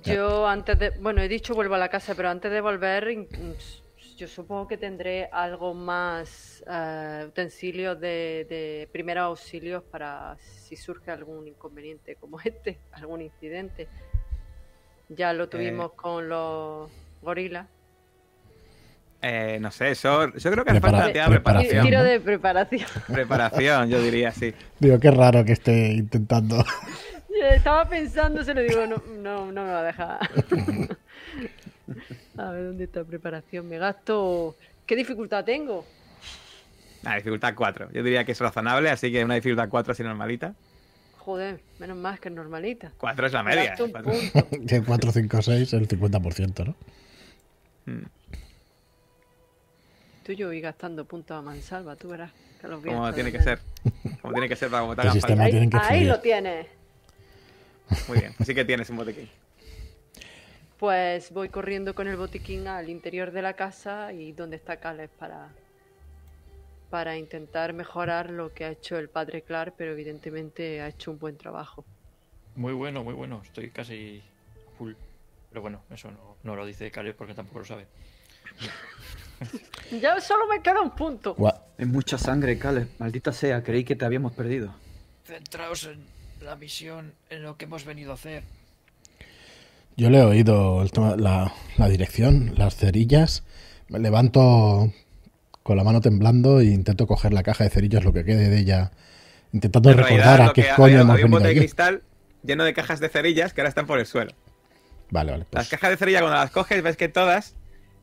[0.04, 0.90] yo antes de...
[0.92, 3.28] Bueno, he dicho vuelvo a la casa, pero antes de volver, in-
[4.18, 11.10] yo supongo que tendré algo más eh, utensilios de, de primeros auxilios para si surge
[11.12, 13.88] algún inconveniente como este, algún incidente.
[15.08, 16.90] Ya lo tuvimos con los
[17.22, 17.68] gorilas.
[19.22, 21.86] Eh, no sé, eso, yo creo que hace falta preparación.
[21.86, 22.88] Tiro de preparación.
[23.08, 24.54] Preparación, yo diría, sí.
[24.80, 26.64] Digo, qué raro que esté intentando.
[27.56, 30.20] Estaba pensando, se lo digo, no, no, no me va a dejar.
[32.38, 33.68] A ver, ¿dónde está preparación?
[33.68, 34.56] Me gasto...
[34.86, 35.86] ¿Qué dificultad tengo?
[37.04, 37.90] Ah, dificultad 4.
[37.92, 40.54] Yo diría que es razonable, así que una dificultad 4 así normalita.
[41.18, 42.92] Joder, menos más que normalita.
[42.98, 43.70] 4 es la Me media.
[43.72, 44.48] gasto un Cuatro- punto.
[44.68, 46.76] que 4, 5, 6, el 50%, ¿no?
[47.94, 48.06] Mm.
[50.26, 52.32] Tú yo voy gastando puntos a mansalva, tú verás.
[52.62, 53.60] Que los Como tiene que ser.
[54.22, 55.58] Como tiene que ser para como te El hagan sistema- falta.
[55.58, 56.68] Ahí, que ahí lo tienes.
[58.08, 59.30] Muy bien, así que tienes un botiquín.
[60.78, 65.10] Pues voy corriendo con el botiquín al interior de la casa y donde está Caleb
[65.10, 65.50] para,
[66.90, 71.20] para intentar mejorar lo que ha hecho el padre Clark, pero evidentemente ha hecho un
[71.20, 71.84] buen trabajo.
[72.56, 73.42] Muy bueno, muy bueno.
[73.44, 74.24] Estoy casi
[74.78, 74.94] full.
[75.50, 77.88] Pero bueno, eso no, no lo dice Caleb porque tampoco lo sabe.
[79.92, 81.36] Ya solo me queda un punto.
[81.78, 82.90] Es mucha sangre, Caleb.
[83.00, 84.76] Maldita sea, creí que te habíamos perdido.
[85.24, 86.06] Centraos en
[86.42, 88.44] la misión, en lo que hemos venido a hacer.
[89.98, 93.44] Yo le he oído el tema- la, la dirección, las cerillas.
[93.90, 94.94] Me levanto
[95.64, 98.60] con la mano temblando e intento coger la caja de cerillas, lo que quede de
[98.60, 98.92] ella.
[99.52, 101.50] Intentando En realidad, recordar a qué que coño había, hemos había un venido bote de
[101.52, 101.60] aquí.
[101.60, 102.04] cristal
[102.44, 104.32] lleno de cajas de cerillas que ahora están por el suelo.
[105.10, 105.46] Vale, vale.
[105.52, 107.56] Las Pues, cajas de cerilla, cuando las coges, ves que todas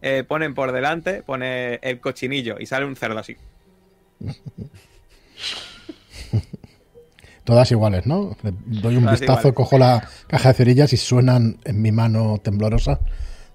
[0.03, 3.37] eh, ponen por delante, pone el cochinillo y sale un cerdo así.
[7.47, 8.37] todas iguales, ¿no?
[8.43, 9.55] Le doy un Todas vistazo, iguales.
[9.57, 13.01] cojo la caja de cerillas y suenan en mi mano temblorosa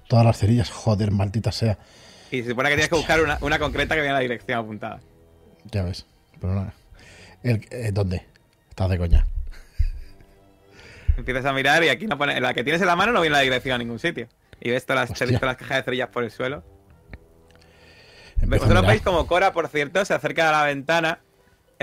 [0.08, 0.72] todas las cerillas.
[0.72, 1.78] Joder, maldita sea.
[2.32, 4.58] Y se supone que tienes que buscar una, una concreta que viene en la dirección
[4.58, 5.00] apuntada.
[5.72, 6.06] Ya ves.
[6.40, 6.74] Pero nada.
[7.44, 8.26] El- eh, ¿Dónde?
[8.70, 9.28] Estás de coña.
[11.18, 12.40] Empiezas a mirar y aquí no pone.
[12.40, 14.28] La que tienes en la mano no viene en la dirección a ningún sitio.
[14.62, 16.64] Y ves todas las, todas las cajas de cerillas por el suelo.
[18.42, 21.20] Empiezo Vosotros veis como Cora, por cierto, se acerca a la ventana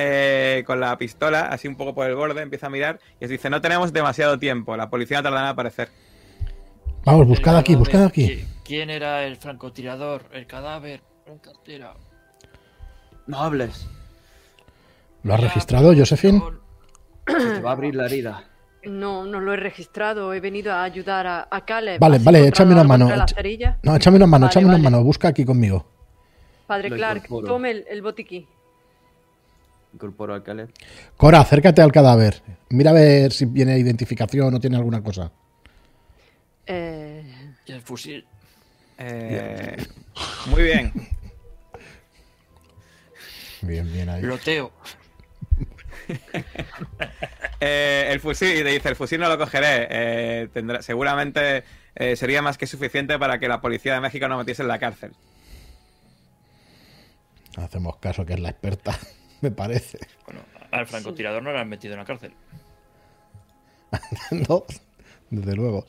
[0.00, 3.30] eh, con la pistola, así un poco por el borde, empieza a mirar y os
[3.30, 5.88] dice, no tenemos demasiado tiempo, la policía tardará en aparecer.
[7.04, 8.26] Vamos, buscad aquí, buscad aquí.
[8.28, 10.26] ¿qui- ¿Quién era el francotirador?
[10.32, 11.02] El cadáver.
[11.26, 11.94] En cartera.
[13.26, 13.88] No hables.
[15.24, 16.40] ¿Lo has registrado, Josephine?
[17.26, 18.44] Se te va a abrir la herida.
[18.84, 20.32] No, no lo he registrado.
[20.32, 21.98] He venido a ayudar a, a Caleb.
[22.00, 23.08] Vale, vale, échame una mano.
[23.82, 25.02] No, échame una mano, Vale, échame una mano.
[25.02, 25.84] Busca aquí conmigo.
[26.66, 27.46] Padre Lo Clark, incorporo.
[27.46, 28.46] tome el, el botiquín.
[29.92, 30.70] Incorporo al Caleb.
[31.16, 32.42] Cora, acércate al cadáver.
[32.70, 35.30] Mira a ver si tiene identificación o tiene alguna cosa.
[36.66, 37.24] Eh,
[37.66, 38.26] Y el fusil.
[38.98, 39.76] Eh,
[40.46, 40.92] muy bien.
[43.62, 44.22] Bien, bien ahí.
[44.22, 44.72] Loteo.
[47.60, 49.86] Eh, el fusil, y te dice, el fusil no lo cogeré.
[49.90, 54.38] eh, tendrá, seguramente eh, sería más que suficiente para que la policía de México no
[54.38, 55.12] metiese en la cárcel.
[57.56, 58.96] Hacemos caso que es la experta,
[59.42, 59.98] me parece.
[60.26, 62.32] Bueno, al francotirador no lo han metido en la cárcel.
[64.30, 64.64] no,
[65.30, 65.86] desde luego.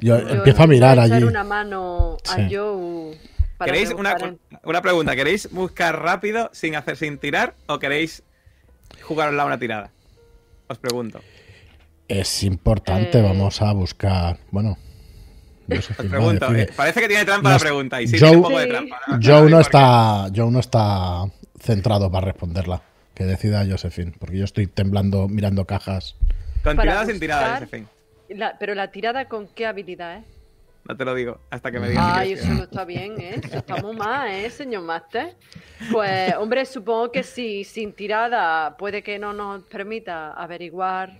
[0.00, 1.24] Yo, yo empiezo a voy mirar echar allí.
[1.24, 2.48] una mano a Sí.
[2.54, 3.18] Joe.
[3.56, 5.16] para ¿Queréis una, en- una pregunta?
[5.16, 8.22] ¿Queréis buscar rápido sin hacer sin tirar o queréis
[9.02, 9.90] jugarosla una tirada?
[10.68, 11.20] Os pregunto.
[12.08, 13.22] Es importante, Eh.
[13.22, 14.38] vamos a buscar.
[14.50, 14.76] Bueno,
[15.70, 16.54] Os a pregunto.
[16.54, 18.66] eh, parece que tiene trampa No la pregunta y sí, Joe- tiene un poco de
[18.66, 19.00] trampa.
[19.22, 21.24] Joe no está, Joe no está
[21.58, 22.82] centrado para responderla.
[23.20, 26.16] Que decida Josephine, porque yo estoy temblando mirando cajas.
[26.64, 27.86] Con para sin tirada, buscar- Josephine.
[28.30, 30.24] La- pero la tirada con qué habilidad, ¿eh?
[30.88, 32.02] No te lo digo hasta que me digas.
[32.14, 33.38] si Ay, eso no está bien, ¿eh?
[33.44, 35.36] Eso está muy mal, ¿eh, señor Master?
[35.92, 41.18] Pues, hombre, supongo que si sin tirada puede que no nos permita averiguar.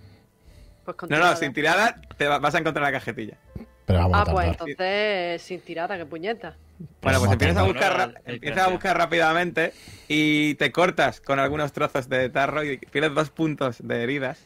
[0.83, 3.37] Pues con No, no, sin tirada te va- vas a encontrar la cajetilla.
[3.85, 6.55] Pero vamos Ah, a pues entonces sin tirada, qué puñeta.
[7.01, 9.73] Bueno, pues a empiezas a buscar, empiezas a buscar rápidamente
[10.07, 14.45] y te cortas con algunos trozos de tarro y pierdes dos puntos de heridas.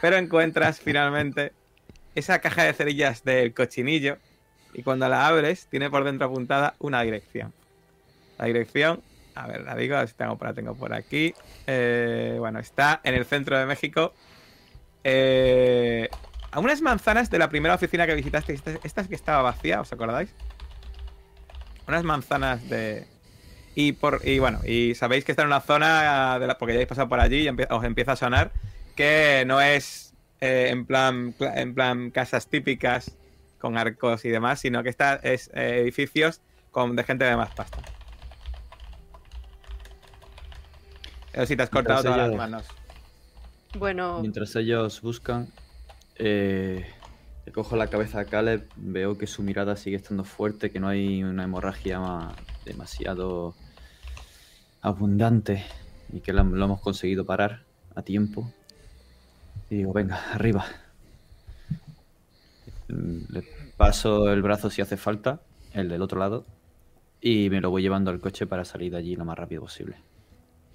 [0.00, 1.52] Pero encuentras finalmente
[2.14, 4.18] esa caja de cerillas del cochinillo
[4.74, 7.52] y cuando la abres tiene por dentro apuntada una dirección.
[8.38, 9.02] La dirección,
[9.34, 11.34] a ver, la digo, si tengo, la tengo por aquí.
[11.66, 14.12] Eh, bueno, está en el centro de México.
[15.04, 16.08] eh,
[16.50, 18.60] a unas manzanas de la primera oficina que visitasteis.
[18.66, 20.34] Esta, esta que estaba vacía, ¿os acordáis?
[21.88, 23.06] Unas manzanas de.
[23.74, 26.78] Y por y bueno, y sabéis que está en una zona de la, porque ya
[26.78, 28.50] habéis pasado por allí y empie- os empieza a sonar
[28.96, 33.16] que no es eh, en plan en plan casas típicas
[33.58, 36.40] con arcos y demás, sino que está es eh, edificios
[36.72, 37.78] con de gente de más pasta.
[41.32, 42.66] Pero si te has cortado Mientras todas las manos.
[43.78, 45.48] Bueno, Mientras ellos buscan,
[46.16, 46.90] eh,
[47.48, 50.88] le cojo la cabeza a Caleb, veo que su mirada sigue estando fuerte, que no
[50.88, 53.54] hay una hemorragia ma- demasiado
[54.82, 55.64] abundante
[56.12, 57.62] y que lo, lo hemos conseguido parar
[57.94, 58.52] a tiempo.
[59.70, 60.66] Y digo, venga, arriba.
[62.88, 63.42] Le
[63.78, 65.40] paso el brazo si hace falta,
[65.72, 66.44] el del otro lado,
[67.22, 69.96] y me lo voy llevando al coche para salir de allí lo más rápido posible.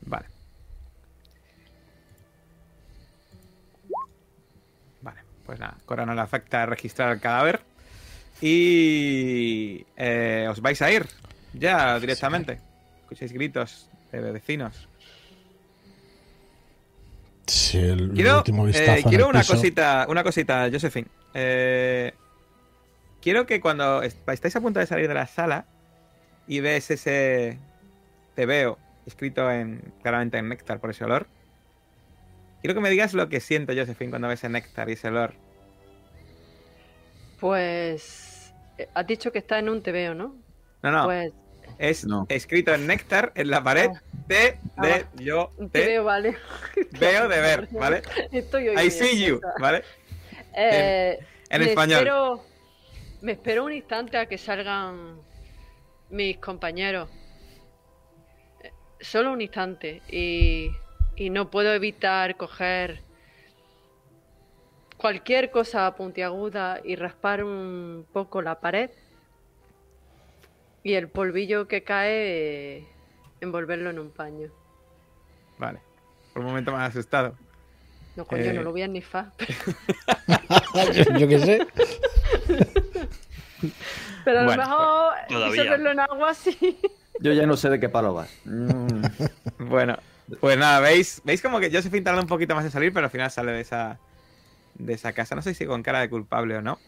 [0.08, 0.26] Vale.
[5.46, 7.62] Pues nada, Cora no le afecta registrar el cadáver.
[8.42, 11.06] Y eh, os vais a ir
[11.54, 12.60] ya directamente.
[13.04, 14.88] Escucháis gritos de vecinos.
[17.48, 19.54] Sí, el Quiero, último eh, vistazo quiero una piso.
[19.56, 21.08] cosita, una cosita, Josephine.
[21.34, 22.14] Eh,
[23.22, 25.66] quiero que cuando est- estáis a punto de salir de la sala
[26.48, 27.58] y ves ese
[28.36, 31.28] te veo escrito en claramente en néctar por ese olor,
[32.64, 35.34] quiero que me digas lo que siento, Josephine, cuando ves ese néctar y ese olor.
[37.40, 38.54] pues.
[38.78, 40.36] eh, Has dicho que está en un TVO, ¿no?
[40.82, 41.34] No, no, Pues
[41.78, 42.26] es no.
[42.30, 43.90] escrito en néctar en la pared
[44.28, 46.38] de, Ah, de yo un te TVO, vale.
[47.00, 48.02] veo de ver, ¿vale?
[48.32, 49.42] Estoy I see you.
[49.60, 49.84] ¿vale?
[50.56, 52.00] Eh, En me español.
[52.00, 52.44] espero-
[53.22, 55.18] me espero un instante a que salgan
[56.10, 57.10] mis compañeros.
[58.64, 60.02] Eh, Solo un instante.
[60.10, 60.72] Y,
[61.16, 63.02] y no puedo evitar coger
[64.98, 68.90] cualquier cosa puntiaguda y raspar un poco la pared.
[70.84, 72.88] Y el polvillo que cae, eh,
[73.42, 74.50] envolverlo en un paño.
[75.58, 75.80] Vale.
[76.34, 77.36] Por un momento me has asustado.
[78.16, 78.54] No, coño, Eh.
[78.54, 79.32] no lo voy a nifar.
[80.94, 81.68] yo, yo qué sé.
[84.26, 85.14] Pero a lo Bueno, mejor
[85.52, 86.80] disolverlo en agua sí.
[87.20, 88.30] Yo ya no sé de qué palo vas.
[88.46, 89.04] Mm.
[89.60, 89.98] Bueno,
[90.40, 93.12] pues nada, veis, veis como que Josephine tarda un poquito más en salir, pero al
[93.12, 94.00] final sale de esa
[94.76, 95.36] de esa casa.
[95.36, 96.80] No sé si con cara de culpable o no.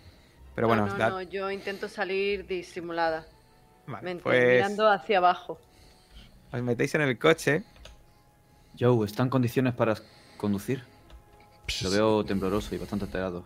[0.55, 3.27] Pero bueno, no, os no, da- no, yo intento salir disimulada,
[3.87, 5.59] vale, pues, mirando hacia abajo.
[6.51, 7.63] os metéis en el coche.
[8.79, 9.95] Joe, ¿está en condiciones para
[10.37, 10.83] conducir?
[11.83, 13.43] Lo veo tembloroso y bastante alterado.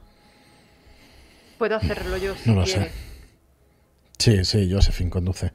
[1.57, 2.73] Puedo hacerlo yo si No lo sé.
[2.75, 2.91] quiere.
[4.17, 5.51] Sí, sí, Josephine conduce.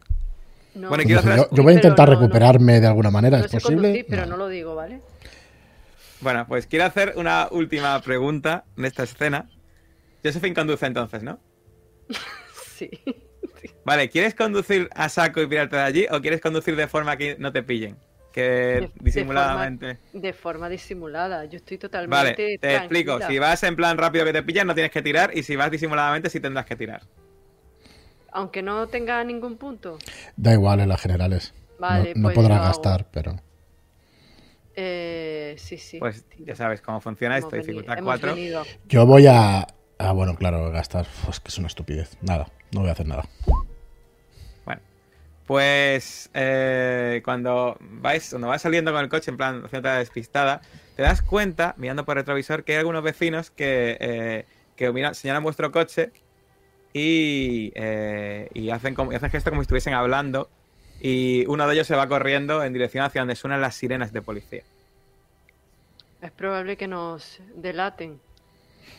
[0.75, 1.41] No, Bueno, quiero Conduce.
[1.41, 2.21] hacer- Yo, yo voy a intentar no, no.
[2.21, 3.77] recuperarme de alguna manera, no ¿es posible?
[3.77, 4.33] conducir, pero No.
[4.33, 5.01] no lo digo, ¿vale?
[6.21, 9.49] Bueno, pues quiero hacer una última pregunta en esta escena.
[10.25, 11.39] Josephine conduce entonces, ¿no?
[12.77, 12.91] Sí.
[13.85, 17.37] Vale, ¿quieres conducir a saco y pirarte de allí o quieres conducir de forma que
[17.39, 17.97] no te pillen?
[18.33, 19.99] Que de disimuladamente.
[20.13, 21.45] De forma disimulada.
[21.45, 22.17] Yo estoy totalmente.
[22.17, 23.21] Vale, te explico.
[23.29, 25.31] Si vas en plan rápido que te pillan, no tienes que tirar.
[25.37, 27.03] Y si vas disimuladamente, sí tendrás que tirar.
[28.35, 29.97] Aunque no tenga ningún punto.
[30.37, 31.55] Da igual en las generales.
[31.79, 33.41] Vale, no no pues podrá gastar, pero...
[34.77, 35.99] Eh, sí, sí.
[35.99, 37.57] Pues ya sabes cómo funciona Hemos esto.
[37.57, 38.35] venido- Dificultad hemos 4.
[38.35, 38.63] venido.
[38.89, 39.67] Yo voy a...
[39.99, 41.07] Ah, bueno, claro, gastar.
[41.25, 42.17] Pues que es una estupidez.
[42.23, 43.25] Nada, no voy a hacer nada.
[44.65, 44.81] Bueno,
[45.47, 50.61] pues eh, cuando vais, cuando vas saliendo con el coche en plan haciendo la despistada,
[50.97, 55.15] te das cuenta, mirando por el retrovisor, que hay algunos vecinos que, eh, que miran-
[55.15, 56.11] señalan vuestro coche
[56.95, 60.49] y, eh, y hacen, como, y hacen gesto como si estuviesen hablando.
[61.01, 64.23] Y uno de ellos se va corriendo en dirección hacia donde suenan las sirenas de
[64.23, 64.63] policía.
[66.23, 68.21] Es probable que nos delaten.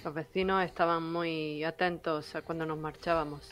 [0.03, 3.49] Los vecinos estaban muy atentos a cuando nos marchábamos.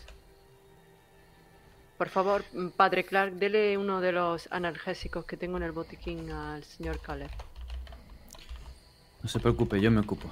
[1.98, 2.44] Por favor,
[2.76, 7.32] padre Clark, dele uno de los analgésicos que tengo en el botiquín al señor Caleb.
[9.22, 10.30] No se preocupe, yo me ocupo.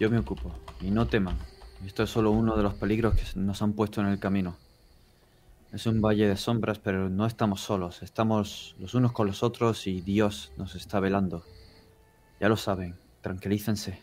[0.00, 0.50] Yo me ocupo.
[0.80, 1.36] Y no teman.
[1.84, 4.56] Esto es solo uno de los peligros que nos han puesto en el camino.
[5.72, 8.02] Es un valle de sombras, pero no estamos solos.
[8.02, 11.44] Estamos los unos con los otros y Dios nos está velando.
[12.40, 12.96] Ya lo saben.
[13.22, 14.00] Tranquilícense.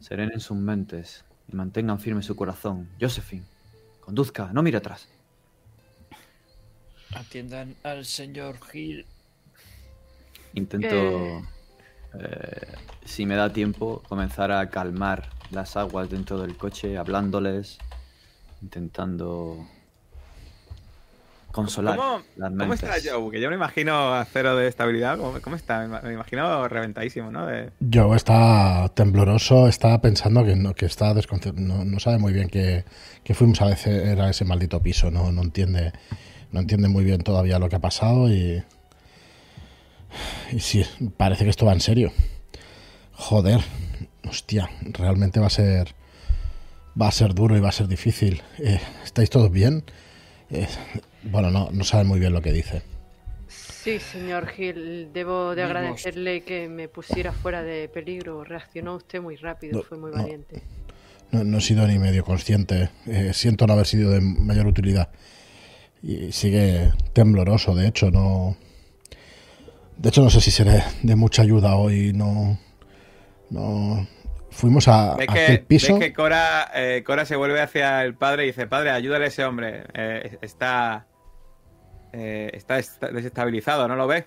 [0.00, 2.88] Serenen sus mentes y mantengan firme su corazón.
[3.00, 3.44] Josephine,
[4.00, 5.08] conduzca, no mire atrás.
[7.14, 9.06] Atiendan al señor Gil.
[10.54, 11.42] Intento, Eh.
[12.14, 17.78] eh, si me da tiempo, comenzar a calmar las aguas dentro del coche, hablándoles,
[18.62, 19.66] intentando
[21.50, 22.82] consolar ¿Cómo, las cómo mentes.
[22.88, 23.30] está Joe?
[23.30, 25.18] Que yo me imagino a cero de estabilidad.
[25.18, 25.80] ¿Cómo, cómo está?
[25.80, 27.46] Me ima- me imagino reventadísimo, ¿no?
[27.46, 31.12] De- Joe está tembloroso, está pensando que no, que está
[31.56, 32.84] no, no sabe muy bien que,
[33.22, 35.92] que fuimos a veces era ese maldito piso, no, no entiende,
[36.52, 38.62] no entiende muy bien todavía lo que ha pasado y
[40.52, 40.84] y sí,
[41.16, 42.12] parece que esto va en serio.
[43.14, 43.60] Joder,
[44.28, 45.94] hostia, realmente va a ser
[47.00, 48.42] va a ser duro y va a ser difícil.
[48.58, 49.82] Eh, ¿Estáis todos bien?
[50.50, 50.66] Eh,
[51.24, 52.82] bueno, no, no sabe muy bien lo que dice.
[53.48, 58.44] Sí, señor Gil, debo de agradecerle que me pusiera fuera de peligro.
[58.44, 60.18] Reaccionó usted muy rápido, No, fue muy no.
[60.18, 60.62] valiente.
[61.30, 62.90] No, no he sido ni medio consciente.
[63.06, 65.08] Eh, siento no haber sido de mayor utilidad.
[66.02, 68.56] Y sigue tembloroso, de hecho, no.
[69.96, 72.12] De hecho, no sé si seré de mucha ayuda hoy.
[72.12, 72.58] No.
[73.52, 74.06] No.
[74.50, 75.94] Fuimos a, Ves que, aquel piso.
[75.94, 79.28] ves que Cora, eh, Cora se vuelve hacia el padre y dice, padre, ayúdale a
[79.28, 79.84] ese hombre.
[79.94, 81.06] Eh, está,
[82.12, 84.26] eh, está est- desestabilizado, ¿no lo ve?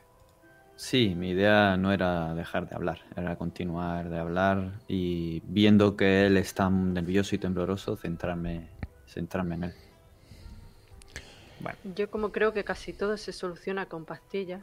[0.78, 6.26] Sí, mi idea no era dejar de hablar, era continuar de hablar y viendo que
[6.26, 8.68] él está nervioso y tembloroso, centrarme,
[9.08, 9.74] centrarme en él.
[11.62, 14.62] Bueno, Yo como creo que casi todo se soluciona con pastillas.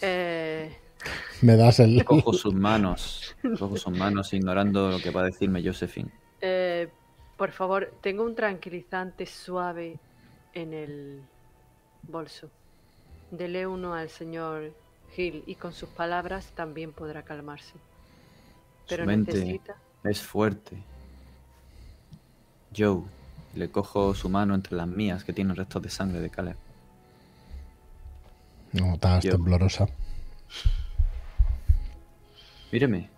[0.00, 0.76] Eh,
[1.42, 2.04] Me das el.
[2.04, 6.10] Cojo sus manos, cojo sus manos ignorando lo que va a decirme Josephine.
[6.40, 6.88] eh,
[7.36, 10.00] por favor, tengo un tranquilizante suave
[10.52, 11.28] en el
[12.02, 12.50] bolso.
[13.30, 14.74] Dele uno al señor
[15.16, 17.74] Hill y con sus palabras también podrá calmarse.
[18.88, 19.76] Pero Su mente necesita...
[20.02, 20.84] es fuerte.
[22.76, 23.02] Joe,
[23.54, 26.56] le cojo su mano entre las mías que tiene restos de sangre de Caleb.
[28.72, 29.88] No, estás temblorosa.
[32.72, 33.08] Míreme,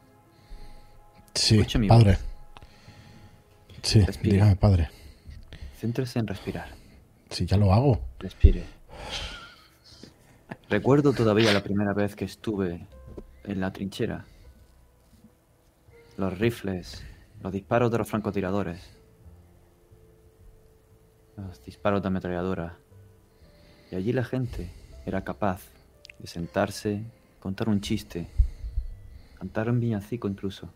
[1.35, 2.19] Sí, Escuche mi padre.
[3.83, 4.33] Sí, Respire.
[4.35, 4.91] dígame, padre.
[5.81, 6.69] céntrese en respirar.
[7.31, 8.01] Si ya lo hago.
[8.19, 8.65] Respire.
[10.69, 12.87] Recuerdo todavía la primera vez que estuve
[13.45, 14.25] en la trinchera.
[16.17, 17.03] Los rifles,
[17.43, 18.81] los disparos de los francotiradores,
[21.37, 22.77] los disparos de ametralladora.
[23.91, 24.71] Y allí la gente
[25.07, 25.63] era capaz
[26.19, 27.03] de sentarse,
[27.41, 28.27] contar un chiste,
[29.41, 30.69] cantar un villancico incluso.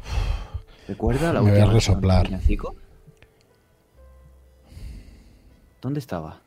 [0.88, 2.26] ¿Recuerda la Me voy a última cantó un resoplar.
[2.26, 2.76] villancico?
[5.82, 6.40] ¿Dónde estaba?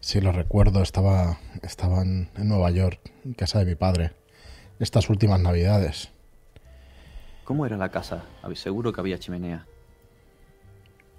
[0.00, 0.82] Sí, lo recuerdo.
[0.82, 4.10] Estaba, estaba en, en Nueva York, en casa de mi padre.
[4.80, 6.10] Estas últimas navidades.
[7.44, 8.24] ¿Cómo era la casa?
[8.54, 9.66] Seguro que había chimenea.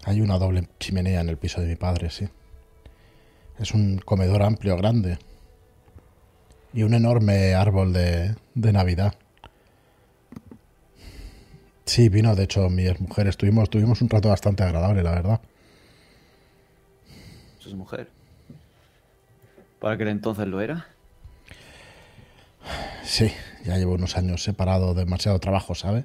[0.04, 2.28] Hay una doble chimenea en el piso de mi padre, sí.
[3.58, 5.18] Es un comedor amplio, grande.
[6.76, 9.16] Y un enorme árbol de, de Navidad.
[11.86, 13.28] Sí, vino, de hecho, mi mujer.
[13.28, 15.42] Estuvimos, tuvimos un rato bastante agradable, la verdad.
[17.60, 18.10] Su mujer.
[19.80, 20.88] ¿Para aquel entonces lo era?
[23.04, 23.32] Sí,
[23.64, 26.04] ya llevo unos años separado, demasiado trabajo, ¿sabe?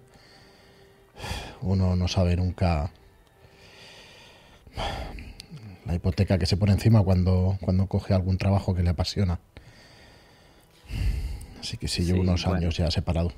[1.63, 2.93] Uno no sabe nunca
[5.85, 9.41] la hipoteca que se pone encima cuando, cuando coge algún trabajo que le apasiona.
[11.61, 12.59] Así que sí, llevo Sí, unos bueno.
[12.59, 13.33] años ya separado.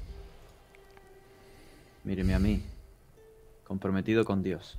[2.05, 2.63] Míreme a mí,
[3.65, 4.79] comprometido con Dios.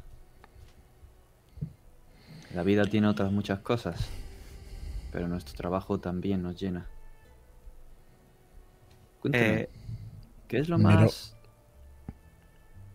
[2.54, 4.10] La vida tiene otras muchas cosas,
[5.12, 6.88] pero nuestro trabajo también nos llena.
[9.22, 9.70] Cuénteme, Eh,
[10.48, 11.36] ¿qué es lo miro- más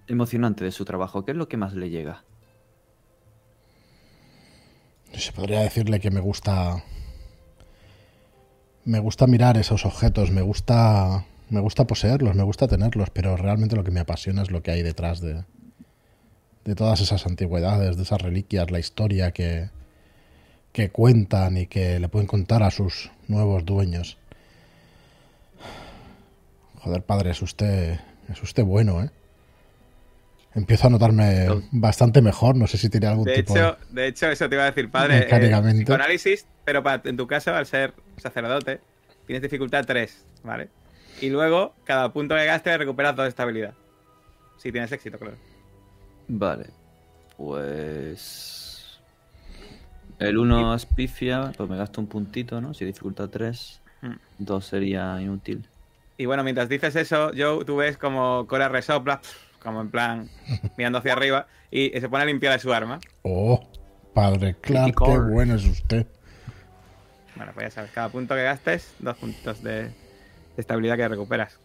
[0.06, 1.24] emocionante de su trabajo?
[1.24, 2.22] ¿Qué es lo que más le llega?
[5.14, 6.82] Se podría decirle que me gusta.
[8.88, 11.26] Me gusta mirar esos objetos, me gusta.
[11.50, 14.70] Me gusta poseerlos, me gusta tenerlos, pero realmente lo que me apasiona es lo que
[14.70, 15.44] hay detrás de.
[16.64, 19.68] de todas esas antigüedades, de esas reliquias, la historia que.
[20.72, 24.16] que cuentan y que le pueden contar a sus nuevos dueños.
[26.76, 28.00] Joder, padre, es usted.
[28.32, 29.10] es usted bueno, ¿eh?
[30.54, 34.30] Empiezo a notarme bastante mejor, no sé si tiene algún De tipo hecho, de hecho,
[34.30, 35.18] eso te iba a decir, padre.
[35.18, 35.82] Mecánicamente.
[35.82, 38.80] Eh, psicoanálisis, pero para, en tu caso, al ser sacerdote,
[39.26, 40.68] tienes dificultad 3, ¿vale?
[41.20, 43.74] Y luego, cada punto que gastes, recuperas 2 de estabilidad.
[44.56, 45.36] Si tienes éxito, claro.
[46.28, 46.66] Vale,
[47.36, 49.00] pues...
[50.18, 52.74] El 1 aspifia, pues me gasto un puntito, ¿no?
[52.74, 54.14] Si dificultad 3, Hmm.
[54.38, 55.66] 2 sería inútil.
[56.16, 59.20] Y bueno, mientras dices eso, Joe, tú ves como Cora resopla,
[59.60, 60.28] como en plan,
[60.76, 63.00] mirando hacia arriba, y se pone a limpiar de su arma.
[63.22, 63.68] Oh,
[64.14, 66.06] padre Clark, qué bueno es usted.
[67.38, 69.92] Bueno, pues ya sabes, cada punto que gastes, dos puntos de, de
[70.56, 71.58] estabilidad que recuperas.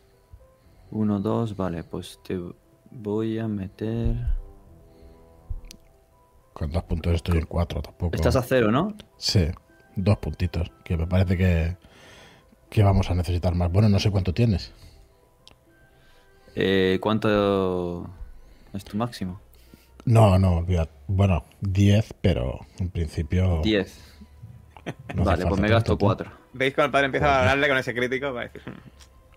[0.91, 2.39] 1, 2, vale, pues te
[2.91, 4.15] voy a meter...
[6.53, 8.15] Con dos puntos estoy en cuatro, tampoco.
[8.15, 8.95] Estás a cero, ¿no?
[9.17, 9.47] Sí,
[9.95, 11.75] dos puntitos, que me parece que,
[12.69, 13.71] que vamos a necesitar más.
[13.71, 14.71] Bueno, no sé cuánto tienes.
[16.55, 18.07] Eh, ¿Cuánto
[18.71, 19.41] es tu máximo?
[20.05, 20.87] No, no, olvidad.
[21.07, 23.61] Bueno, 10, pero en principio.
[23.63, 24.13] 10.
[25.15, 26.31] No vale, pues me gasto tanto, 4.
[26.53, 28.33] ¿Veis cuando el padre empieza a hablarle con ese crítico?
[28.33, 28.79] Va a decir, "Hmm,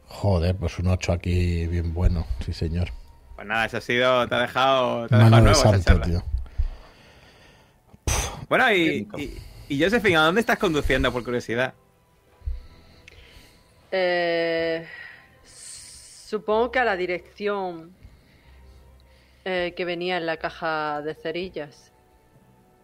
[0.09, 2.89] Joder, pues un 8 aquí, bien bueno, sí, señor.
[3.35, 5.43] pues nada, eso ha sido, te ha dejado, te ha Mano dejado de
[5.77, 6.23] nuevo santo, tío.
[8.49, 9.43] Bueno, y, y,
[9.75, 11.75] y Josephine, ¿a dónde estás conduciendo, por curiosidad?
[13.91, 14.87] Eh,
[15.45, 17.93] supongo que a la dirección
[19.45, 21.93] eh, que venía en la caja de cerillas.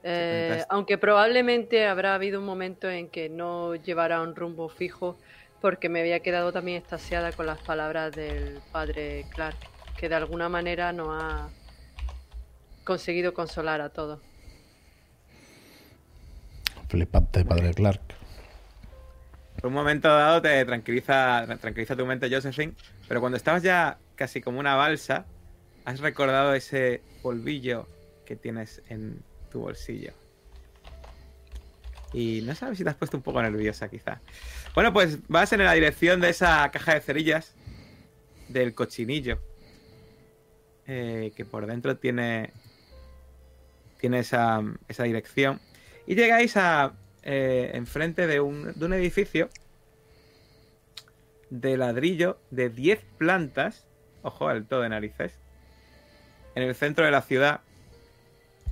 [0.05, 5.17] Eh, aunque probablemente habrá habido un momento en que no llevara un rumbo fijo
[5.61, 9.57] porque me había quedado también extasiada con las palabras del padre Clark,
[9.97, 11.49] que de alguna manera nos ha
[12.83, 14.21] conseguido consolar a todos.
[16.89, 18.01] Flipante, padre Clark.
[19.61, 22.75] Por un momento dado te tranquiliza, tranquiliza tu mente, Josephine,
[23.07, 25.27] pero cuando estabas ya casi como una balsa,
[25.85, 27.87] has recordado ese polvillo
[28.27, 29.23] que tienes en
[29.53, 30.13] tu bolsillo.
[32.15, 34.21] Y no sabes si te has puesto un poco nerviosa, quizá.
[34.75, 37.55] Bueno, pues vas en la dirección de esa caja de cerillas
[38.49, 39.39] del cochinillo.
[40.87, 42.53] eh, que por dentro tiene.
[43.99, 45.61] Tiene esa, esa dirección.
[46.07, 46.95] Y llegáis a.
[47.23, 49.49] eh, enfrente de un, de un edificio
[51.51, 53.87] de ladrillo de 10 plantas.
[54.23, 55.39] Ojo, alto de narices.
[56.55, 57.61] En el centro de la ciudad.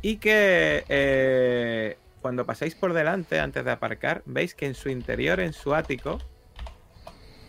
[0.03, 5.41] Y que eh, cuando pasáis por delante, antes de aparcar, veis que en su interior,
[5.41, 6.19] en su ático,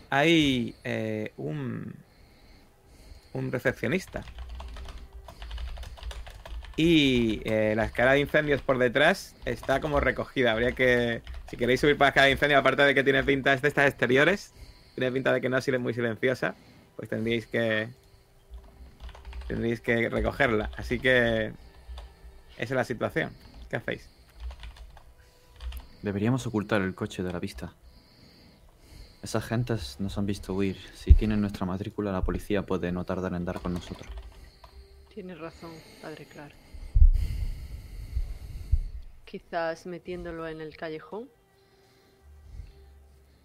[0.09, 1.95] hay eh, un,
[3.33, 4.23] un recepcionista.
[6.75, 10.51] Y eh, la escala de incendios por detrás está como recogida.
[10.51, 13.55] Habría que, si queréis subir para la escala de incendios, aparte de que tiene pinta
[13.55, 14.53] de estas exteriores,
[14.95, 16.55] tiene pinta de que no es muy silenciosa,
[16.95, 17.89] pues tendríais que
[19.47, 20.71] tendríais que recogerla.
[20.77, 21.51] Así que
[22.61, 23.31] esa es la situación.
[23.71, 24.07] ¿Qué hacéis?
[26.03, 27.73] Deberíamos ocultar el coche de la vista.
[29.23, 30.77] Esas gentes nos han visto huir.
[30.93, 34.07] Si tienen nuestra matrícula, la policía puede no tardar en dar con nosotros.
[35.11, 35.71] Tienes razón,
[36.03, 36.53] padre Clark.
[39.25, 41.29] Quizás metiéndolo en el callejón.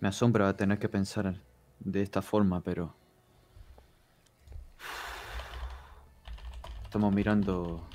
[0.01, 1.41] Me asombra tener que pensar
[1.81, 2.95] de esta forma, pero...
[6.85, 7.89] Estamos mirando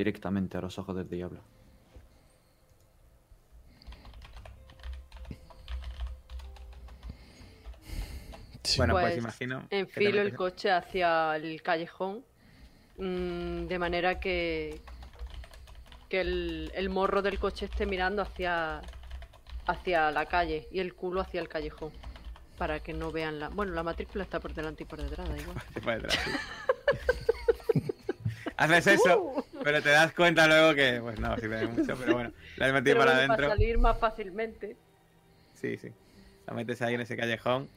[0.00, 1.40] directamente a los ojos del diablo.
[8.62, 8.76] Sí.
[8.78, 9.66] Bueno, pues, Pues, imagino.
[9.68, 12.24] que Enfilo el coche hacia el callejón.
[12.98, 14.80] mm, de manera que.
[16.08, 18.80] que el, el morro del coche esté mirando hacia.
[19.66, 21.92] hacia la calle y el culo hacia el callejón.
[22.58, 23.48] Para que no vean la.
[23.48, 25.56] Bueno, la matrícula está por delante y por detrás, da igual.
[25.82, 26.30] Por detrás, sí.
[28.60, 32.32] Haces eso, pero te das cuenta luego que, pues no, sirve de mucho, pero bueno,
[32.56, 33.48] la has metido Pero para adentro.
[33.48, 34.76] salir más fácilmente.
[35.54, 35.88] Sí, sí.
[36.46, 37.68] La metes ahí en ese callejón.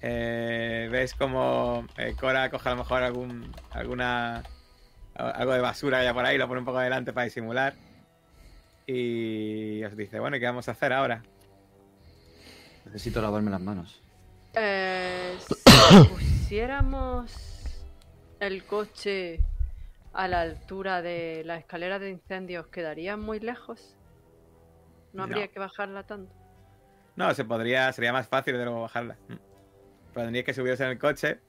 [0.00, 4.42] Eh, ves como eh, Cora coge a lo mejor algún alguna
[5.14, 7.74] a- algo de basura que haya por ahí, lo pone un poco adelante para disimular.
[8.86, 11.22] Y os dice, bueno, ¿y qué vamos a hacer ahora?
[12.86, 14.00] Necesito lavarme las manos.
[14.54, 17.32] Eh, si pusiéramos
[18.40, 19.40] el coche
[20.12, 23.96] a la altura de la escalera de incendios, ¿quedaría muy lejos?
[25.12, 25.52] No habría No.
[25.52, 26.32] que bajarla tanto.
[27.16, 29.14] No, se podría, sería más fácil de luego bajarla.
[29.28, 29.34] Mm.
[30.14, 31.40] Pero tendríais que subiros en el coche.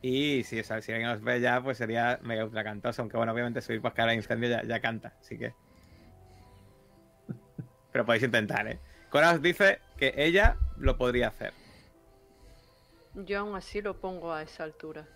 [0.00, 3.02] Y si, o sea, si alguien os ve ya, pues sería mega ultra cantoso.
[3.02, 5.54] Aunque bueno, obviamente subir por escalera de incendio ya, ya canta, así que.
[7.92, 8.78] Pero podéis intentar, ¿eh?
[9.10, 11.52] Cora os dice que ella lo podría hacer.
[13.14, 15.06] Yo aún así lo pongo a esa altura.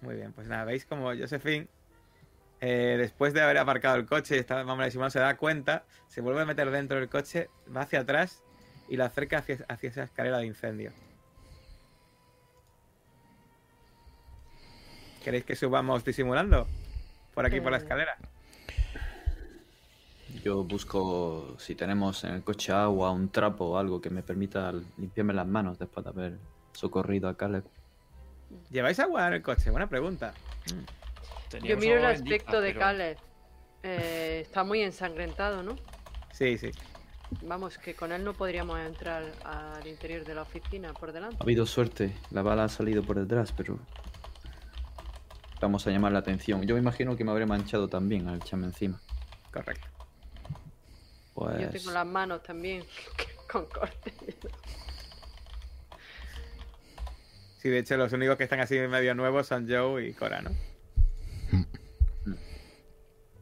[0.00, 1.66] Muy bien, pues nada, veis como Josephine,
[2.60, 6.44] eh, después de haber aparcado el coche menos disimulando, se da cuenta, se vuelve a
[6.44, 8.42] meter dentro del coche, va hacia atrás
[8.88, 10.92] y lo acerca hacia, hacia esa escalera de incendio.
[15.22, 16.66] ¿Queréis que subamos disimulando?
[17.34, 17.80] Por aquí, por la Eh.
[17.82, 18.16] escalera.
[20.44, 24.72] Yo busco si tenemos en el coche agua, un trapo o algo que me permita
[24.96, 26.38] limpiarme las manos después de haber
[26.72, 27.64] socorrido a Caleb.
[28.70, 29.70] ¿Lleváis agua en el coche?
[29.70, 30.32] Buena pregunta.
[30.66, 30.78] Mm.
[30.78, 33.18] Yo Teníamos miro el agua bendita, aspecto de pero Caleb.
[33.82, 35.76] Eh, está muy ensangrentado, ¿no?
[36.32, 36.70] Sí, sí.
[37.42, 41.36] Vamos, que con él no podríamos entrar al interior de la oficina por delante.
[41.40, 43.78] Ha habido suerte, la bala ha salido por detrás, pero
[45.60, 46.62] vamos a llamar la atención.
[46.66, 49.00] Yo me imagino que me habré manchado también al echarme encima.
[49.52, 49.88] Correcto.
[51.34, 52.84] Pues Yo tengo las manos también
[53.50, 54.14] con corte.
[57.58, 60.50] Sí, de hecho, los únicos que están así medio nuevos son Joe y Cora, ¿no?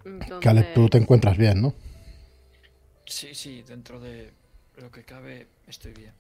[0.05, 1.75] Entonces, tú te encuentras bien, ¿no?
[3.07, 4.33] Sí, sí, dentro de
[4.79, 6.13] lo que cabe estoy bien.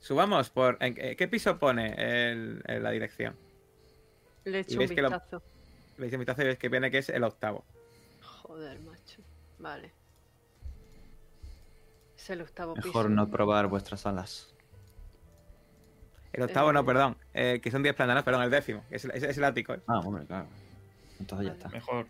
[0.00, 0.76] Subamos por...
[0.80, 1.94] ¿en qué qué piso pone
[2.30, 3.34] el- en la dirección?
[4.44, 5.42] le echo un lo- vistazo.
[5.98, 7.64] Veis en vistazo y veis que viene que es el octavo.
[8.22, 9.20] Joder, macho.
[9.58, 9.90] Vale.
[12.16, 12.86] Es el octavo piso.
[12.86, 14.54] mejor no probar vuestras alas.
[16.36, 17.16] El octavo no, perdón.
[17.34, 18.84] eh, que son 10 plantas, no, perdón, el décimo.
[18.90, 19.74] Es, el- es- es el ático.
[19.74, 19.80] ¿eh?
[19.86, 20.46] Ah, hombre, claro.
[21.18, 21.68] Entonces ya está.
[21.70, 22.06] Mejor.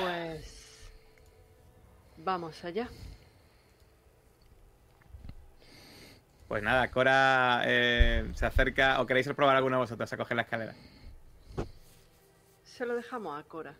[0.00, 0.90] Pues.
[2.18, 2.88] Vamos allá.
[6.48, 9.00] Pues nada, Cora eh, se acerca.
[9.00, 10.74] ¿O queréis probar alguno de vosotros a coger la escalera?
[12.64, 13.74] Se lo dejamos a Cora.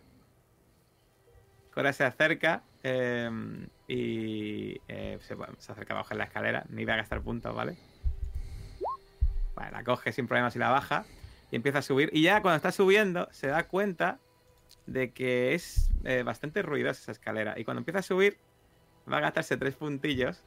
[1.79, 3.31] Cora se acerca eh,
[3.87, 6.65] y eh, se, se acerca a bajar la escalera.
[6.71, 7.77] Ni va a gastar puntos, ¿vale?
[9.55, 11.05] Vale, la coge sin problemas y la baja.
[11.53, 12.11] Y empieza a subir.
[12.13, 14.19] Y ya cuando está subiendo, se da cuenta
[14.87, 17.55] de que es eh, bastante ruidosa esa escalera.
[17.57, 18.39] Y cuando empieza a subir,
[19.09, 20.43] va a gastarse tres puntillos.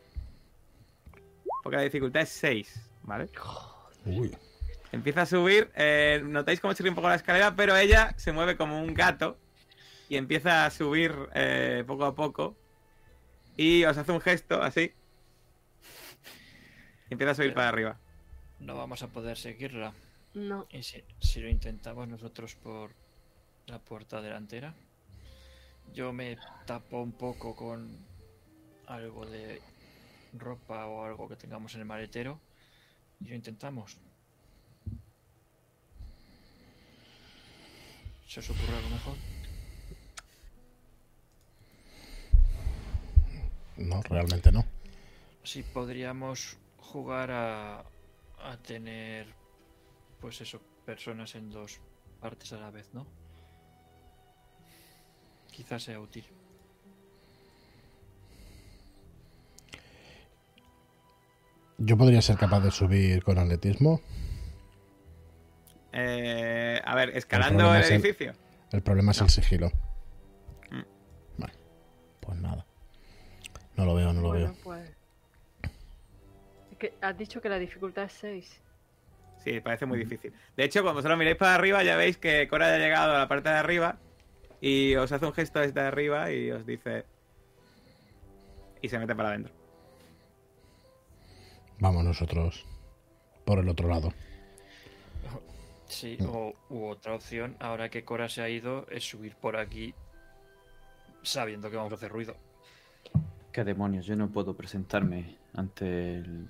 [1.63, 3.29] Porque la dificultad es 6, ¿vale?
[4.05, 4.35] Uy.
[4.91, 8.57] Empieza a subir, eh, notáis cómo chirría un poco la escalera, pero ella se mueve
[8.57, 9.37] como un gato
[10.11, 12.57] y empieza a subir eh, poco a poco
[13.55, 14.91] y os hace un gesto así.
[17.09, 17.97] Y empieza a subir Pero- para arriba.
[18.59, 19.93] No vamos a poder seguirla.
[20.33, 20.67] No.
[20.69, 22.91] Y si, si lo intentamos nosotros por
[23.67, 24.73] la puerta delantera,
[25.93, 27.97] yo me tapo un poco con
[28.87, 29.61] algo de
[30.33, 32.37] ropa o algo que tengamos en el maletero
[33.21, 33.95] y lo intentamos.
[38.27, 39.15] ¿Se os ocurre algo mejor?
[43.81, 44.65] No, realmente no.
[45.43, 49.27] Sí, podríamos jugar a, a tener,
[50.19, 51.79] pues eso, personas en dos
[52.19, 53.07] partes a la vez, ¿no?
[55.51, 56.25] Quizás sea útil.
[61.77, 64.01] Yo podría ser capaz de subir con atletismo.
[65.93, 68.33] Eh, a ver, escalando el- edificio.
[68.71, 69.71] El problema es el sigilo.
[70.69, 70.81] Mm.
[71.37, 71.53] Vale.
[72.21, 72.65] Pues nada.
[73.81, 74.55] No lo veo, no lo bueno, veo.
[74.63, 74.91] pues.
[76.71, 78.61] Es que has dicho que la dificultad es 6.
[79.43, 80.31] Sí, parece muy difícil.
[80.55, 83.17] De hecho, cuando vosotros miráis para arriba, ya veis que Cora ya ha llegado a
[83.17, 83.97] la parte de arriba
[84.61, 87.05] y os hace un gesto desde arriba y os dice.
[88.83, 89.51] Y se mete para adentro.
[91.79, 92.63] Vamos nosotros
[93.45, 94.13] por el otro lado.
[95.87, 99.95] Sí, o u otra opción, ahora que Cora se ha ido, es subir por aquí
[101.23, 102.35] sabiendo que vamos a hacer ruido.
[103.51, 104.05] ¿Qué demonios?
[104.05, 106.47] Yo no puedo presentarme ante el-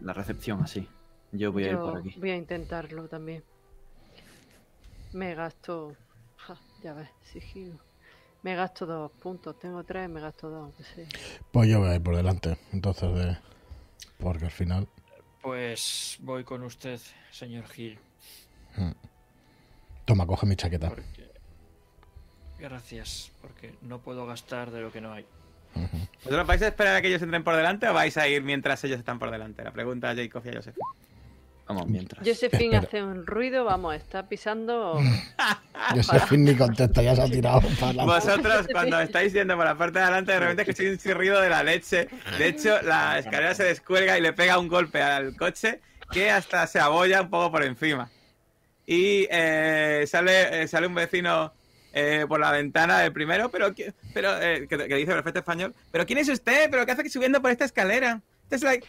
[0.00, 0.88] la recepción así.
[1.32, 2.14] Yo voy a ir por aquí.
[2.18, 3.44] voy a intentarlo también.
[5.12, 5.94] Me gasto.
[6.36, 7.78] ja, ya ves, sigilo.
[8.42, 9.58] Me gasto dos puntos.
[9.58, 10.72] Tengo tres, me gasto dos.
[11.52, 13.36] Pues yo voy a ir por delante, entonces de...
[14.18, 14.88] Porque al final...
[15.42, 16.98] Pues voy con usted,
[17.30, 17.98] señor Gil.
[20.06, 20.88] Toma, coge mi chaqueta.
[20.88, 21.30] Porque...
[22.58, 25.26] Gracias, porque no puedo gastar de lo que no hay.
[25.74, 28.82] ¿Vosotros vais a esperar a que ellos entren por delante o vais a ir mientras
[28.84, 29.64] ellos están por delante?
[29.64, 30.76] La pregunta a Jacob y a Joseph.
[31.70, 32.26] Vamos, mientras.
[32.26, 35.00] Josephine hace un ruido, vamos, está pisando.
[35.94, 38.12] Josephine ni contesta, ya se ha tirado para adelante.
[38.12, 41.48] Vosotros, cuando estáis yendo por la parte de adelante, de repente escucháis un chirrido de
[41.48, 42.08] la leche.
[42.38, 46.66] De hecho, la escalera se descuelga y le pega un golpe al coche que hasta
[46.66, 48.10] se abolla un poco por encima.
[48.84, 51.52] Y eh, sale, eh, sale un vecino
[51.92, 53.72] eh, por la ventana del primero, pero,
[54.14, 55.74] pero eh, que, que dice perfecto español.
[55.90, 56.68] ¿Pero quién es usted?
[56.70, 58.20] ¿Pero qué hace aquí subiendo por esta escalera?
[58.50, 58.86] Es like,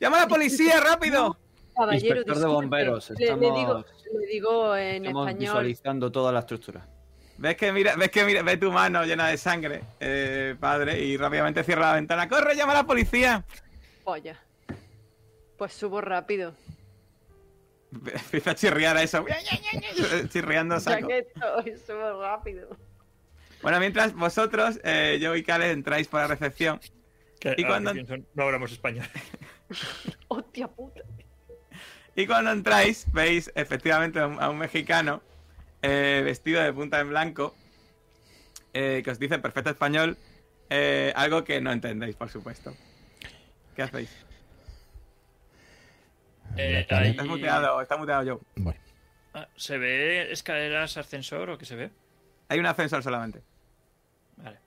[0.00, 1.38] ¡Llama a la policía, rápido!
[1.76, 3.84] Caballero, Inspector de bomberos, Le- le, estamos- digo,
[4.20, 5.40] le digo en Estamos español.
[5.40, 6.86] visualizando toda la estructura.
[7.36, 11.16] ¿Ves que mira, ves que mira, ve tu mano llena de sangre, eh, padre, y
[11.16, 12.28] rápidamente cierra la ventana.
[12.28, 13.42] ¡Corre, llama a la policía!
[14.04, 14.38] Polla.
[15.58, 16.52] Pues subo rápido.
[17.94, 19.24] Empieza a chirriar a eso.
[20.28, 21.08] Chirriando Ya saco.
[21.08, 22.68] que estoy, subo rápido.
[23.62, 26.80] Bueno, mientras vosotros, eh, yo y Kale, entráis por la recepción.
[27.40, 29.06] Que, ¿Y cuando- pienso, no hablamos español.
[30.28, 31.00] Hostia puta.
[32.16, 35.22] Y cuando entráis, veis efectivamente a un, a un mexicano
[35.82, 37.54] eh, vestido de punta en blanco
[38.72, 40.16] eh, que os dice en perfecto español
[40.70, 42.74] eh, algo que no entendéis, por supuesto.
[43.74, 44.10] ¿Qué hacéis?
[46.56, 48.40] Eh, ahí- Estás muteado, está muteado yo.
[48.56, 48.78] Bueno,
[49.36, 51.90] Ah, ¿Se ve escaleras, ascensor o qué se ve?
[52.48, 53.42] Hay un ascensor solamente.
[54.36, 54.58] Vale.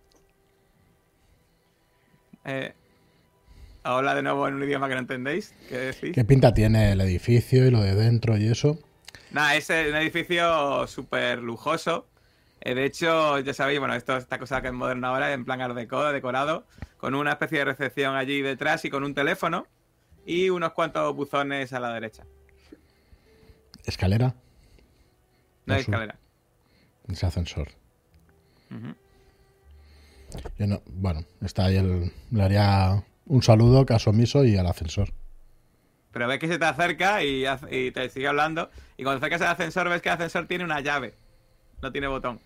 [2.46, 2.74] Eh,
[3.84, 5.54] habla de nuevo en un idioma que no entendéis.
[5.70, 6.12] ¿Qué decís?
[6.14, 8.78] ¿qué pinta tiene el edificio y lo de dentro y eso?
[9.32, 12.08] Nada, es un edificio súper lujoso.
[12.62, 15.62] Eh, de hecho, ya sabéis, bueno, esto esta cosa que es moderna ahora, en plan
[15.62, 16.66] art deco, decorado,
[16.98, 19.68] con una especie de recepción allí detrás y con un teléfono
[20.28, 22.24] y unos cuantos buzones a la derecha.
[23.86, 24.36] ¿Escalera?
[25.66, 26.18] No hay escalera.
[27.08, 27.70] Ese ascensor.
[28.70, 28.94] Ujú.
[30.60, 32.12] Yo no- bueno, está ahí el...
[32.32, 35.14] Le haría un saludo, caso omiso y al ascensor.
[36.12, 37.46] Pero ves que se te acerca y,
[37.94, 38.70] te sigue hablando.
[38.98, 41.14] Y cuando acercas al ascensor, ves que el ascensor tiene una llave.
[41.82, 42.42] No tiene botón.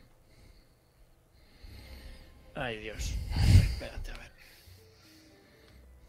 [2.54, 3.16] Ay, Dios.
[3.36, 4.01] Espérate, a ver.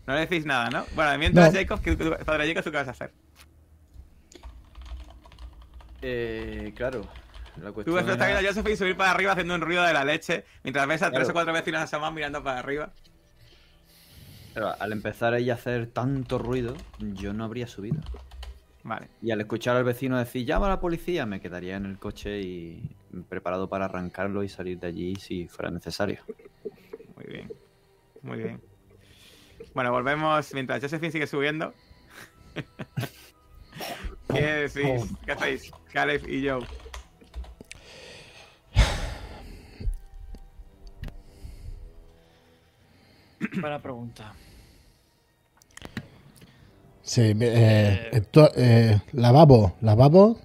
[0.06, 0.84] No le decís nada, ¿no?
[0.94, 1.58] Bueno, mientras No.
[1.60, 3.12] Jacob, ¿qué- qué- padre Jacob, ¿tú qué vas a hacer?
[6.02, 7.02] Eh, claro.
[7.60, 9.92] La Tú cuestión ves hasta era- que Josephine subir para arriba haciendo un ruido de
[9.92, 12.92] la leche, mientras ves a tres o cuatro vecinos asomados mirando para arriba.
[14.54, 18.00] Claro, al empezar ella a hacer tanto ruido, yo no habría subido.
[18.84, 19.08] Vale.
[19.22, 22.40] Y al escuchar al vecino decir, llama a la policía, me quedaría en el coche
[22.40, 22.96] y
[23.28, 26.20] preparado para arrancarlo y salir de allí si fuera necesario.
[27.16, 27.52] Muy bien.
[28.22, 28.60] Muy bien.
[29.74, 31.72] Bueno, volvemos mientras Josephine sigue subiendo.
[34.32, 35.10] ¿Qué decís?
[35.24, 35.70] ¿Qué hacéis?
[35.92, 36.66] Caleb y Joe.
[43.60, 44.32] Para pregunta.
[47.02, 50.38] Sí, eh, eh, to- eh, lavabo, lavabo,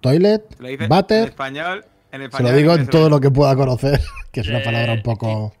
[0.00, 1.28] toilet, Lo dice en váter.
[1.28, 1.84] español.
[2.12, 4.00] En Se español lo digo en todo lo que pueda conocer,
[4.32, 5.54] que es una Eh, palabra un poco...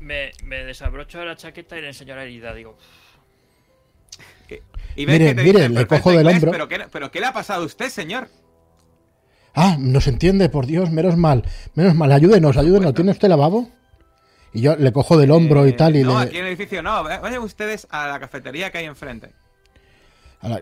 [0.00, 2.54] Me, me desabrocho la chaqueta y le enseño la herida.
[2.54, 2.76] Digo,
[4.96, 6.50] Y ves Mire, que te mire, dice en le cojo del inglés, hombro.
[6.52, 8.28] ¿pero qué, ¿Pero qué le ha pasado a usted, señor?
[9.54, 11.42] Ah, nos entiende, por Dios, menos mal,
[11.74, 13.68] menos mal, ayúdenos, ayúdenos, ¿tiene usted lavabo?
[14.52, 16.26] Y yo le cojo del hombro y Eh, tal y no, le...
[16.26, 17.02] aquí en el edificio no.
[17.04, 19.32] Vayan ustedes a la cafetería que hay enfrente.
[20.40, 20.60] a la-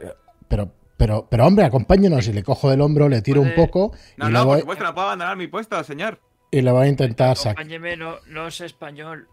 [0.48, 4.28] Pero, pero, pero hombre, acompáñenos y le cojo del hombro, le tiro un poco No,
[4.28, 6.18] y, no, le por supuesto, no puedo abandonar mi puesto, señor.
[6.50, 7.52] Y le voy a intentar sacar.
[7.52, 9.28] acompáñeme, no, no sé español.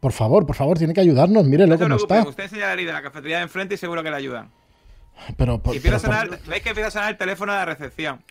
[0.00, 2.28] Por favor, por favor, tiene que ayudarnos, mírelo No se cómo está.
[2.28, 4.50] usted enseña la herida en la cafetería de enfrente y seguro que le ayudan.
[5.36, 8.22] Pero, por- Y a por- veis que empieza a sonar el teléfono de la recepción.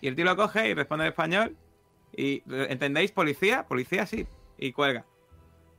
[0.00, 1.56] Y el tío lo coge y responde en español.
[2.16, 3.12] Y ¿entendéis?
[3.12, 4.26] Policía, policía, sí.
[4.58, 5.04] Y cuelga.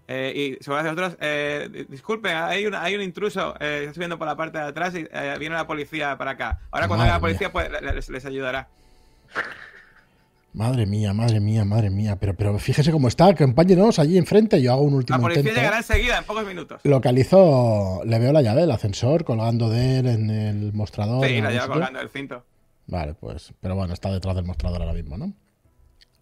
[0.07, 4.17] Eh, y sobre otros, eh, di- disculpen, hay un, hay un intruso, eh, está subiendo
[4.19, 6.59] por la parte de atrás y eh, viene la policía para acá.
[6.69, 8.67] Ahora cuando Madre venga la policía, pues le- les, les ayudará.
[10.54, 12.18] Madre mía, madre mía, madre mía.
[12.20, 14.62] Pero, pero fíjese cómo está, acompáñenos allí enfrente.
[14.62, 15.60] Yo hago un La último policía intento.
[15.60, 16.82] llegará enseguida, en pocos minutos.
[16.84, 21.26] Localizo, le veo la llave del ascensor colgando de él en el mostrador.
[21.26, 22.43] Sí, la lleva colgando del cinto.
[22.88, 25.32] Vale, pues, pero bueno, está detrás del mostrador ahora mismo, ¿no?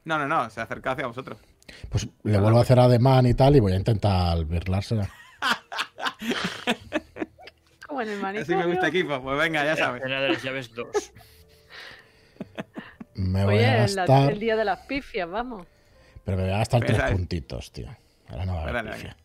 [0.05, 1.39] No, no, no, se acerca hacia vosotros.
[1.89, 5.09] Pues le vuelvo a hacer ademán y tal y voy a intentar birlársela.
[7.87, 8.57] Como en el Así manicomio.
[8.59, 10.01] me gusta equipo, pues venga, ya sabes.
[10.01, 10.87] Escena de las llaves 2.
[13.19, 15.67] Me voy Oye, a en la- gastar, el día de las pifias, vamos.
[16.23, 17.87] pero me voy a gastar tres puntitos, tío.
[18.29, 19.17] Ahora no va a haber Dale, pifia.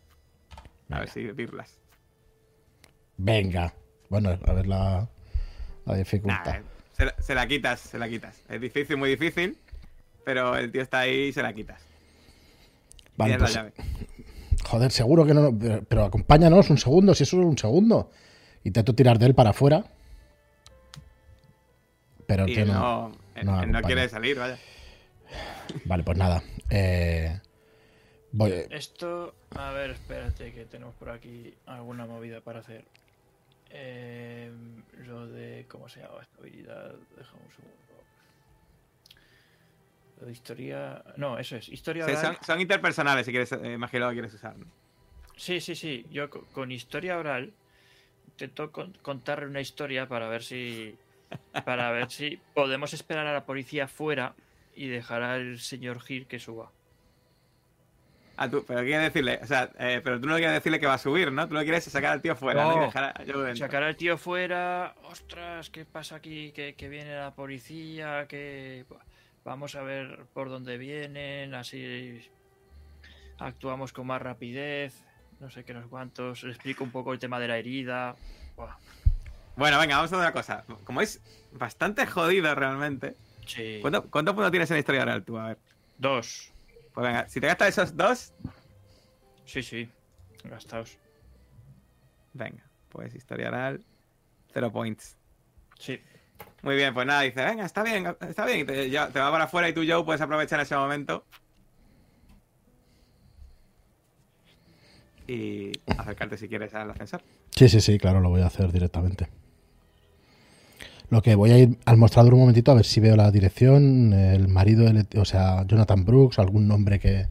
[0.89, 1.77] A ver si birlas.
[3.17, 3.73] Venga.
[4.09, 5.07] Bueno, a ver la,
[5.85, 6.57] la dificultad.
[6.57, 8.41] eh, se, la- se la quitas, se la quitas.
[8.49, 9.57] Es difícil, muy difícil,
[10.25, 11.79] pero el tío está ahí y se la quitas.
[13.15, 13.73] vale, pues, la llave.
[14.65, 15.57] joder, seguro que no.
[15.57, 18.11] Pero, pero acompáñanos un segundo, si es solo un segundo.
[18.65, 19.85] Intento tirar de él para afuera.
[22.27, 23.11] Pero tío no.
[23.43, 24.57] No, él- quiere salir, vaya.
[25.85, 26.41] Vale, pues nada.
[26.69, 27.39] Eh,
[28.31, 32.83] voy, Esto, a ver, espérate, que tenemos por aquí alguna movida para hacer.
[33.71, 34.51] Eh,
[35.05, 36.21] lo de, ¿cómo se llama?
[36.21, 37.75] Estabilidad, déjame un segundo.
[40.21, 42.25] Lo de historia, no, eso es, historia Sí, oral.
[42.37, 44.57] son, son interpersonales, si quieres, eh, imagino que quieres usar.
[44.57, 44.65] ¿no?
[45.35, 46.05] Sí, sí, sí.
[46.09, 47.51] Yo co- con historia oral
[48.27, 50.97] intento con- contarle una historia para ver si
[51.65, 54.35] para ver si podemos esperar a la policía fuera
[54.75, 56.71] y dejar al señor Gil que suba.
[58.37, 60.95] Ah, tú, pero quieres decirle, o sea, eh, pero tú no quieres decirle que va
[60.95, 61.47] a subir, ¿no?
[61.47, 62.75] Tú lo quieres sacar al tío fuera, ¿no?
[62.75, 62.81] No.
[62.81, 63.65] Y dejar a yo dentro.
[63.65, 66.51] Sacar al tío fuera, ostras, ¿qué pasa aquí?
[66.51, 68.85] Que, que viene la policía, que
[69.45, 72.29] vamos a ver por dónde vienen, así
[73.39, 75.05] actuamos con más rapidez,
[75.39, 78.15] no sé qué, no sé cuántos, le explico un poco el tema de la herida.
[78.57, 78.75] Buah,
[79.55, 80.65] Bueno, venga, vamos a hacer una cosa.
[80.83, 81.21] Como es
[81.53, 83.15] bastante jodido realmente.
[83.45, 83.79] sí.
[83.81, 85.37] ¿Cuánto, ¿Cuántos puntos tienes en historia oral tú?
[85.37, 85.57] A ver.
[85.97, 86.51] Dos.
[86.93, 88.33] Pues venga, si te gastas esos dos,
[89.45, 89.89] Sí, sí.
[90.43, 90.97] Gastados.
[92.33, 93.83] venga, pues historia oral,
[94.53, 95.17] cero points.
[95.79, 96.01] Sí.
[96.63, 98.59] Muy bien, pues nada, dice, venga, está bien, está bien.
[98.61, 101.25] Y te, ya- te va para afuera y tú, Joe, puedes aprovechar ese momento.
[105.27, 107.21] Y acercarte si quieres al ascensor.
[107.51, 109.27] Sí, sí, sí, claro, lo voy a hacer directamente.
[111.09, 114.13] Lo que voy a ir al mostrador un momentito a ver si veo la dirección,
[114.13, 117.27] el marido, del- o sea, Jonathan Brooks, algún nombre que,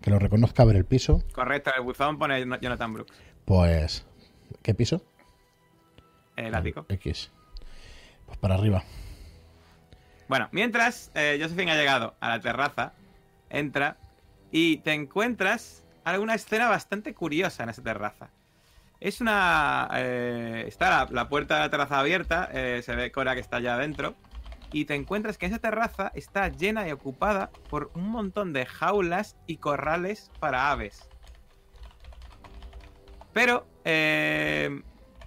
[0.00, 1.22] que lo reconozca, a ver el piso.
[1.32, 3.12] Correcto, el buzón pone Jonathan Brooks,
[3.44, 4.06] Pues,
[4.62, 5.02] ¿qué piso?
[6.36, 6.86] el ático.
[6.88, 7.30] X.
[8.26, 8.82] Pues para arriba.
[10.28, 12.94] Bueno, mientras eh, Josephine ha llegado a la terraza,
[13.50, 13.98] entra
[14.50, 18.30] y te encuentras alguna escena bastante curiosa en esa terraza.
[19.02, 19.90] Es una...
[19.94, 23.74] eh, está la, puerta de la terraza abierta, eh, se ve Cora que está allá
[23.74, 24.14] adentro,
[24.70, 29.36] y te encuentras que esa terraza está llena y ocupada por un montón de jaulas
[29.48, 31.08] y corrales para aves.
[33.32, 34.82] Pero eh,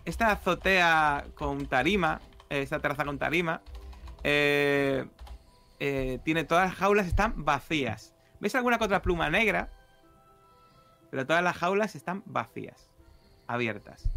[0.06, 3.62] esta azotea con tarima, eh, esta terraza con tarima,
[4.24, 5.10] tiene
[6.48, 8.16] todas las jaulas están vacías.
[8.40, 9.70] ¿Ves alguna que otra pluma negra?
[11.12, 12.90] Pero todas las jaulas están vacías,
[13.48, 14.10] abiertas.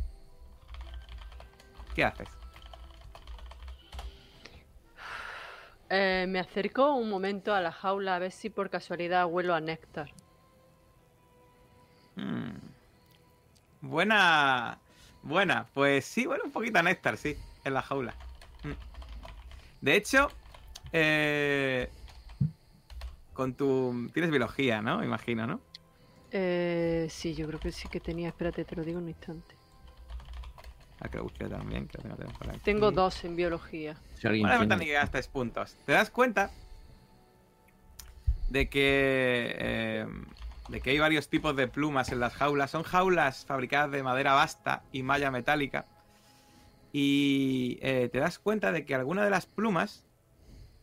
[1.95, 2.29] ¿Qué haces?
[5.91, 9.61] Eh, me acerco un momento a la jaula a ver si por casualidad huelo a
[9.61, 10.11] néctar.
[12.17, 12.57] Hmm.
[13.81, 14.79] Buena,
[15.23, 15.67] buena.
[15.73, 18.15] Pues sí, bueno, un poquito a néctar, sí, en la jaula.
[18.63, 18.73] Hmm.
[19.81, 20.29] De hecho,
[20.93, 21.91] eh,
[23.33, 24.11] con tu...
[24.13, 25.03] Tienes biología, ¿no?
[25.03, 25.61] Imagino, ¿no?
[26.31, 28.29] Eh, sí, yo creo que sí que tenía.
[28.29, 29.55] Espérate, te lo digo en un instante.
[31.01, 32.59] Ah, que busqué también, que lo tengo también por aquí.
[32.65, 33.97] Tengo dos en biología.
[34.17, 35.77] Si alguien No falta tiene- ni que gastes puntos.
[35.87, 36.51] ¿Te das cuenta
[38.49, 40.07] de que eh,
[40.69, 42.71] de que hay varios tipos de plumas en las jaulas?
[42.73, 45.87] Son jaulas fabricadas de madera basta y malla metálica.
[46.93, 50.05] Y eh, te das cuenta de que algunas de las plumas,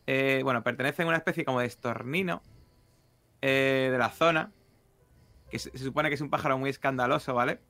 [0.06, 2.42] eh, bueno, pertenecen a una especie como de estornino
[3.42, 4.50] eh, de la zona,
[5.56, 7.60] que se, se supone que es un pájaro muy escandaloso, ¿vale?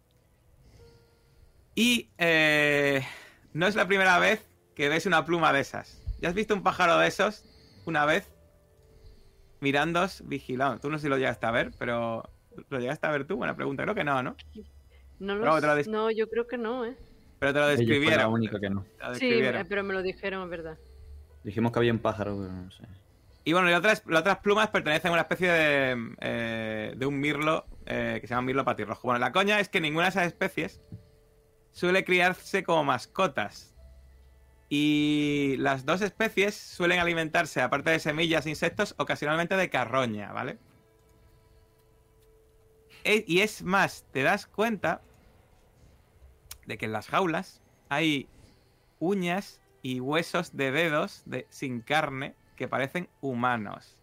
[1.76, 3.02] Y eh,
[3.52, 6.02] no es la primera vez que ves una pluma de esas.
[6.20, 7.44] ¿Ya has visto un pájaro de esos
[7.84, 8.32] una vez?
[9.60, 10.80] Mirándos, vigilando.
[10.80, 12.22] Tú no sé si lo llegaste a ver, pero
[12.70, 13.36] ¿lo llegaste a ver tú?
[13.36, 13.82] Buena pregunta.
[13.82, 14.36] Creo que no, ¿no?
[15.18, 16.96] No, lo lo no, yo creo que no, ¿eh?
[17.38, 18.18] Pero te lo describieron.
[18.18, 18.84] la única que no.
[19.18, 20.78] Sí, eh, pero me lo dijeron, es verdad.
[21.44, 22.84] Dijimos que había un pájaro, pero no sé.
[23.44, 27.20] Y bueno, y otras, las otras plumas pertenecen a una especie de, eh, de un
[27.20, 29.08] mirlo eh, que se llama mirlo patirrojo.
[29.08, 30.80] Bueno, la coña es que ninguna de esas especies
[31.72, 33.74] suele criarse como mascotas.
[34.68, 40.58] Y las dos especies suelen alimentarse, aparte de semillas e insectos, ocasionalmente de carroña, ¿vale?
[43.04, 45.02] E- y es más, te das cuenta
[46.66, 48.28] de que en las jaulas hay
[48.98, 53.96] uñas y huesos de dedos de, sin carne que parecen humanos.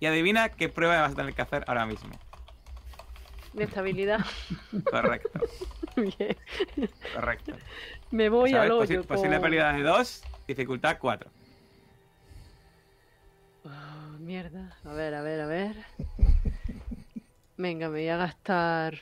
[0.00, 2.18] Y adivina qué prueba vas a tener que hacer ahora mismo.
[3.56, 4.20] De estabilidad.
[4.90, 5.40] Correcto,
[5.96, 6.36] Bien.
[7.14, 7.56] correcto.
[8.10, 9.02] Me voy Posi- hoyo.
[9.04, 11.30] posible pérdida de 2, dificultad 4.
[13.64, 14.76] Ah, mierda.
[14.84, 15.76] A ver, a ver, a ver.
[17.56, 18.98] Venga, me voy a gastar.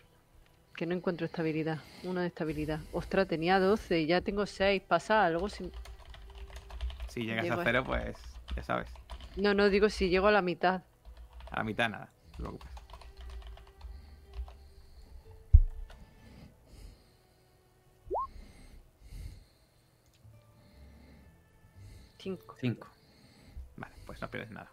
[0.77, 1.79] Que no encuentro estabilidad.
[2.03, 2.81] Una de estabilidad.
[2.93, 4.83] Ostras, tenía 12 y ya tengo 6.
[4.89, 5.49] Pasa algo.
[5.49, 5.71] Si...
[7.09, 8.17] Si llegas Llego a a- cero, pues
[8.57, 8.89] ya sabes.
[9.37, 10.83] No, no, digo si llego a la mitad.
[11.51, 12.71] A la mitad nada, no te preocupes.
[22.25, 22.57] Cinco.
[22.59, 22.89] 5.
[23.77, 24.71] Vale, pues no pierdes nada.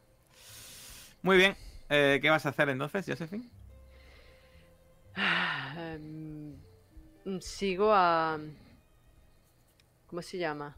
[1.22, 1.54] Muy bien.
[1.90, 3.44] eh, ¿Qué vas a hacer entonces, Josephine?
[5.78, 6.56] Em,
[7.42, 8.40] sigo a.
[10.08, 10.78] ¿Cómo se llama?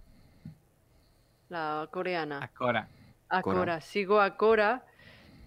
[1.49, 2.39] La coreana.
[2.43, 2.87] A Cora.
[3.29, 3.59] A Cora.
[3.59, 3.81] Cora.
[3.81, 4.83] Sigo a Cora.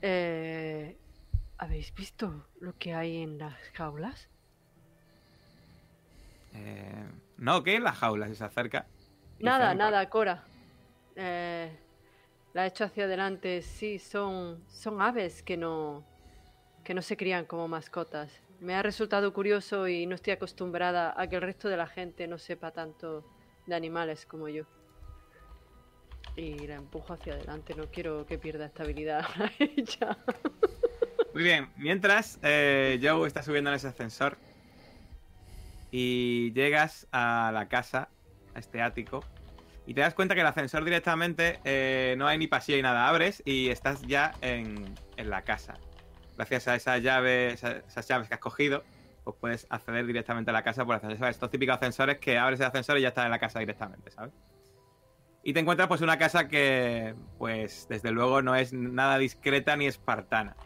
[0.03, 0.97] Eh,
[1.59, 4.29] ¿Habéis visto lo que hay en las jaulas?
[6.55, 7.05] Eh,
[7.39, 8.87] no, que en la jaula, si se acerca.
[9.41, 10.45] Nada, nada, Cora.
[11.17, 11.71] Eh,
[12.53, 13.63] la he hecho hacia adelante.
[13.63, 16.05] Sí, son, son aves que no,
[16.85, 18.31] que no se crían como mascotas.
[18.61, 22.27] Me ha resultado curioso y no estoy acostumbrada a que el resto de la gente
[22.27, 23.25] no sepa tanto
[23.67, 24.65] de animales como yo.
[26.37, 27.75] Y la empujo hacia adelante.
[27.75, 29.27] No quiero que pierda estabilidad.
[31.35, 34.39] Muy bien, mientras eh, Joe está subiendo en ese ascensor
[35.91, 38.09] y llegas a la casa,
[38.55, 39.23] a este ático,
[39.87, 43.09] y te das cuenta que el ascensor directamente eh, no hay ni pasillo ni nada,
[43.09, 45.79] abres y estás ya en, en la casa.
[46.37, 48.85] Gracias a esa llave, esa- esas llaves que has cogido,
[49.25, 51.29] pues puedes acceder directamente a la casa por ascensor.
[51.29, 54.35] Estos típicos ascensores que abres el ascensor y ya estás en la casa directamente, ¿sabes?
[55.43, 59.87] Y te encuentras pues una casa que, pues, desde luego no es nada discreta ni
[59.87, 60.57] espartana.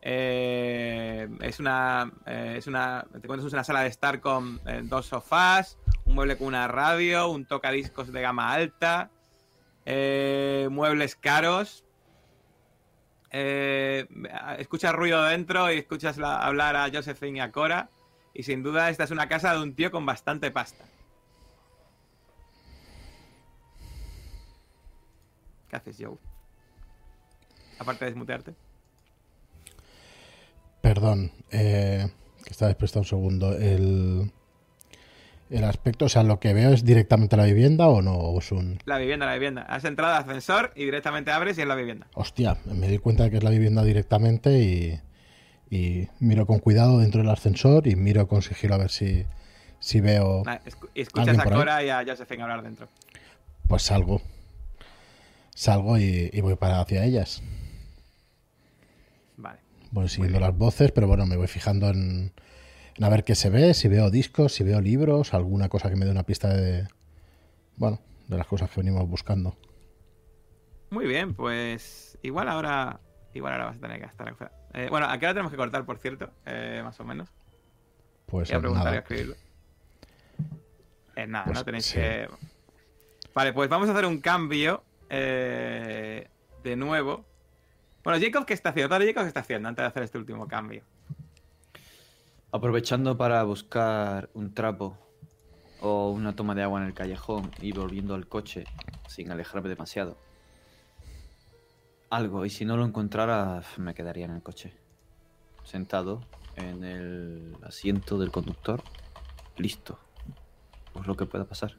[0.00, 2.12] Eh, es una.
[2.26, 3.04] eh, es una.
[3.10, 5.78] Te encuentras una sala de estar con eh, dos sofás,
[6.12, 9.10] un mueble con una radio, un tocadiscos de gama alta,
[9.86, 11.84] eh, muebles caros.
[13.30, 14.06] Eh,
[14.58, 17.88] escuchas ruido dentro y escuchas la- hablar a Josephine y a Cora.
[18.34, 20.84] Y sin duda, esta es una casa de un tío con bastante pasta.
[25.70, 26.18] ¿Qué haces, Joe?
[27.78, 28.54] Aparte de desmutearte.
[30.82, 32.06] Perdón, eh,
[32.44, 33.52] que está desprestado un segundo.
[33.56, 34.30] El,
[35.52, 38.50] el aspecto, o sea, lo que veo es directamente la vivienda o no, o es
[38.52, 38.78] un...
[38.86, 39.62] La vivienda, la vivienda.
[39.62, 42.06] Has entrado al ascensor y directamente abres y es la vivienda.
[42.14, 45.00] Hostia, me di cuenta de que es la vivienda directamente y,
[45.70, 49.26] y miro con cuidado dentro del ascensor y miro con sigilo a ver si,
[49.78, 50.42] si veo...
[50.46, 50.58] Nah,
[50.94, 51.56] escuchas ¿Alguien a?
[51.56, 52.88] Cora y a Josephine hablar dentro.
[53.68, 54.22] Pues salgo.
[55.54, 57.42] Salgo y, y voy para hacia ellas.
[59.36, 59.58] Vale.
[59.90, 62.32] Voy siguiendo las voces, pero bueno, me voy fijando en,
[62.96, 65.96] en a ver qué se ve, si veo discos, si veo libros, alguna cosa que
[65.96, 66.86] me dé una pista de...
[67.76, 69.56] Bueno, de las cosas que venimos buscando.
[70.90, 73.00] Muy bien, pues igual ahora.
[73.34, 74.52] Igual ahora vas a tener que estar afuera.
[74.74, 76.30] Eh, bueno, ¿a qué hora tenemos que cortar, por cierto?
[76.44, 77.30] Eh, más o menos.
[78.26, 78.96] Pues Voy a y a nada.
[78.98, 79.34] escribirlo.
[81.16, 81.94] Eh, nada, Pues no tenéis sí.
[81.94, 82.28] que.
[83.34, 84.82] Vale, pues vamos a hacer un cambio.
[85.08, 86.28] eh,
[86.62, 87.24] de nuevo.
[88.04, 88.94] Bueno, Jacob, ¿qué está haciendo?
[88.96, 90.82] Jacob, ¿qué está haciendo antes de hacer este último cambio?
[92.52, 94.98] Aprovechando para buscar un trapo
[95.80, 98.64] o una toma de agua en el callejón y volviendo al coche
[99.08, 100.18] sin alejarme demasiado.
[102.10, 104.74] Algo, y si no lo encontrara, me quedaría en el coche.
[105.64, 106.20] Sentado
[106.56, 108.82] en el asiento del conductor,
[109.56, 109.98] listo.
[110.92, 111.72] Pues lo que pueda pasar.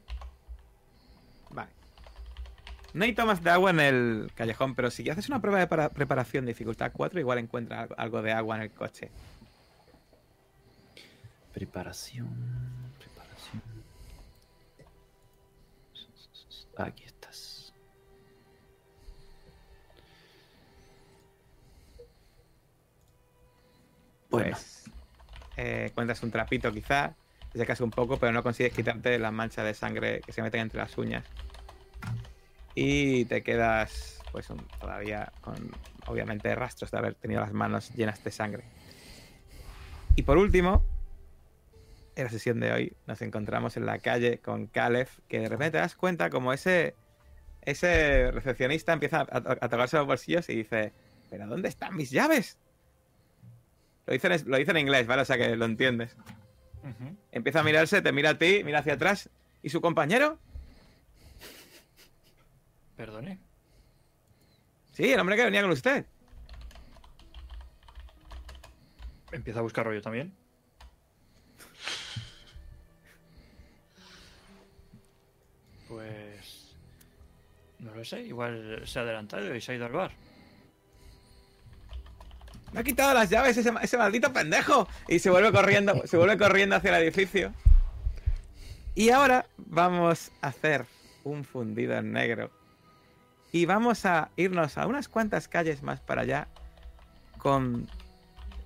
[1.50, 1.70] Vale.
[2.94, 5.90] No hay tomas de agua en el callejón, pero si haces una prueba de para-
[5.90, 9.12] preparación de dificultad 4, igual encuentras algo de agua en el coche.
[11.54, 12.28] Preparación.
[12.98, 13.62] Preparación.
[16.76, 17.72] Aquí estás.
[24.28, 24.84] Pues
[25.56, 27.14] eh, encuentras un trapito quizá,
[27.52, 30.62] te sacas un poco, pero no consigues quitarte las manchas de sangre que se meten
[30.62, 31.24] entre las uñas.
[32.74, 35.54] Y te quedas, pues, un- todavía con,
[36.08, 38.64] obviamente, rastros de haber tenido las manos llenas de sangre.
[40.16, 40.82] Y por último,
[42.16, 45.72] en la sesión de hoy nos encontramos en la calle con Caleb, que de repente
[45.72, 46.94] te das cuenta como ese,
[47.62, 50.92] ese recepcionista empieza a, tocarse los bolsillos y dice,
[51.30, 52.58] ¿pero dónde están mis llaves?
[54.06, 55.22] Lo dice, en, lo dice en inglés, ¿vale?
[55.22, 56.16] O sea que lo entiendes.
[57.32, 59.30] Empieza a mirarse, te mira a ti, mira hacia atrás.
[59.62, 60.38] ¿Y su compañero?
[62.96, 63.38] Perdone.
[64.92, 66.04] Sí, el hombre que venía con usted.
[69.32, 70.34] Empieza a buscar rollo también.
[75.94, 76.74] Pues.
[77.78, 80.10] No lo sé, igual se ha adelantado y se ha ido al bar.
[82.72, 84.88] Me ha quitado las llaves ese, ese maldito pendejo.
[85.06, 87.52] Y se vuelve corriendo, se vuelve corriendo hacia el edificio.
[88.96, 90.86] Y ahora vamos a hacer
[91.22, 92.50] un fundido en negro.
[93.52, 96.48] Y vamos a irnos a unas cuantas calles más para allá.
[97.38, 97.86] Con.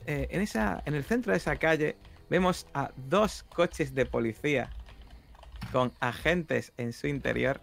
[0.07, 1.97] eh, en, esa, en el centro de esa calle
[2.31, 4.71] vemos a dos coches de policía
[5.73, 7.61] con agentes en su interior.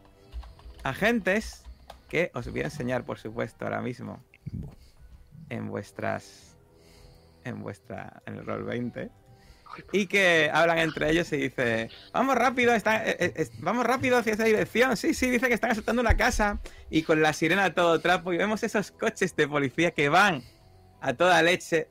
[0.83, 1.63] Agentes
[2.09, 4.23] que os voy a enseñar, por supuesto, ahora mismo.
[5.49, 6.55] En vuestras
[7.45, 9.09] en vuestra en el rol 20
[9.91, 14.43] y que hablan entre ellos y dice vamos rápido eh, eh, vamos rápido hacia esa
[14.43, 17.99] dirección sí sí dice que están asaltando una casa y con la sirena a todo
[17.99, 20.43] trapo y vemos esos coches de policía que van
[21.01, 21.87] a toda leche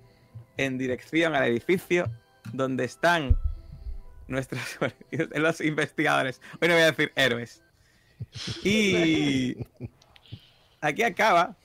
[0.57, 2.11] en dirección al edificio
[2.53, 3.39] donde están
[4.29, 4.79] nuestros
[5.35, 7.63] los investigadores hoy no voy a decir héroes
[8.63, 9.57] y
[10.81, 11.57] aquí acaba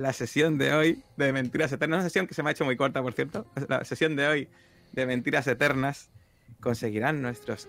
[0.00, 1.98] la sesión de hoy de Mentiras Eternas.
[1.98, 3.46] Una sesión que se me ha hecho muy corta, por cierto.
[3.68, 4.48] La sesión de hoy
[4.92, 6.08] de Mentiras Eternas.
[6.60, 7.68] ¿Conseguirán nuestros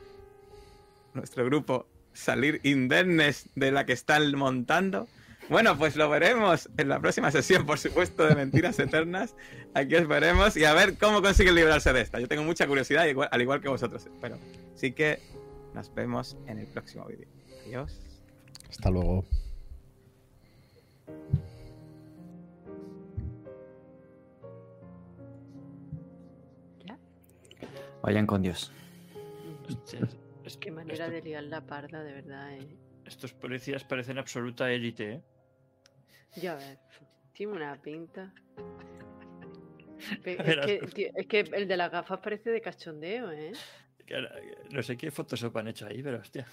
[1.14, 5.08] nuestro grupo salir indemnes de la que están montando?
[5.52, 9.36] Bueno, pues lo veremos en la próxima sesión, por supuesto, de Mentiras Eternas.
[9.74, 12.22] Aquí os veremos y a ver cómo consiguen librarse de esta.
[12.22, 14.08] Yo tengo mucha curiosidad, igual- al igual que vosotros.
[14.22, 14.38] Pero
[14.76, 15.20] sí que
[15.74, 17.28] nos vemos en el próximo vídeo.
[17.68, 18.00] Adiós.
[18.70, 19.26] Hasta luego.
[26.86, 26.98] ¿Ya?
[28.02, 28.72] Vayan con Dios.
[30.44, 32.68] Es Qué que manera esto- de liar la parda, de verdad, eh.
[33.06, 35.22] estos policías parecen absoluta élite, ¿eh?
[36.36, 36.80] Ya ves,
[37.34, 38.34] tiene una pinta.
[40.26, 43.52] Es que, haz- tío, es que el de las gafas parece de cachondeo, ¿eh?
[44.72, 46.46] No sé qué Photoshop han hecho ahí, pero hostia.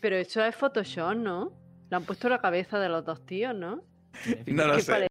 [0.00, 1.52] Pero eso es Photoshop, ¿no?
[1.90, 3.84] Le han puesto la cabeza de los dos tíos, ¿no?
[4.46, 4.90] No lo sé.
[4.92, 5.08] pare-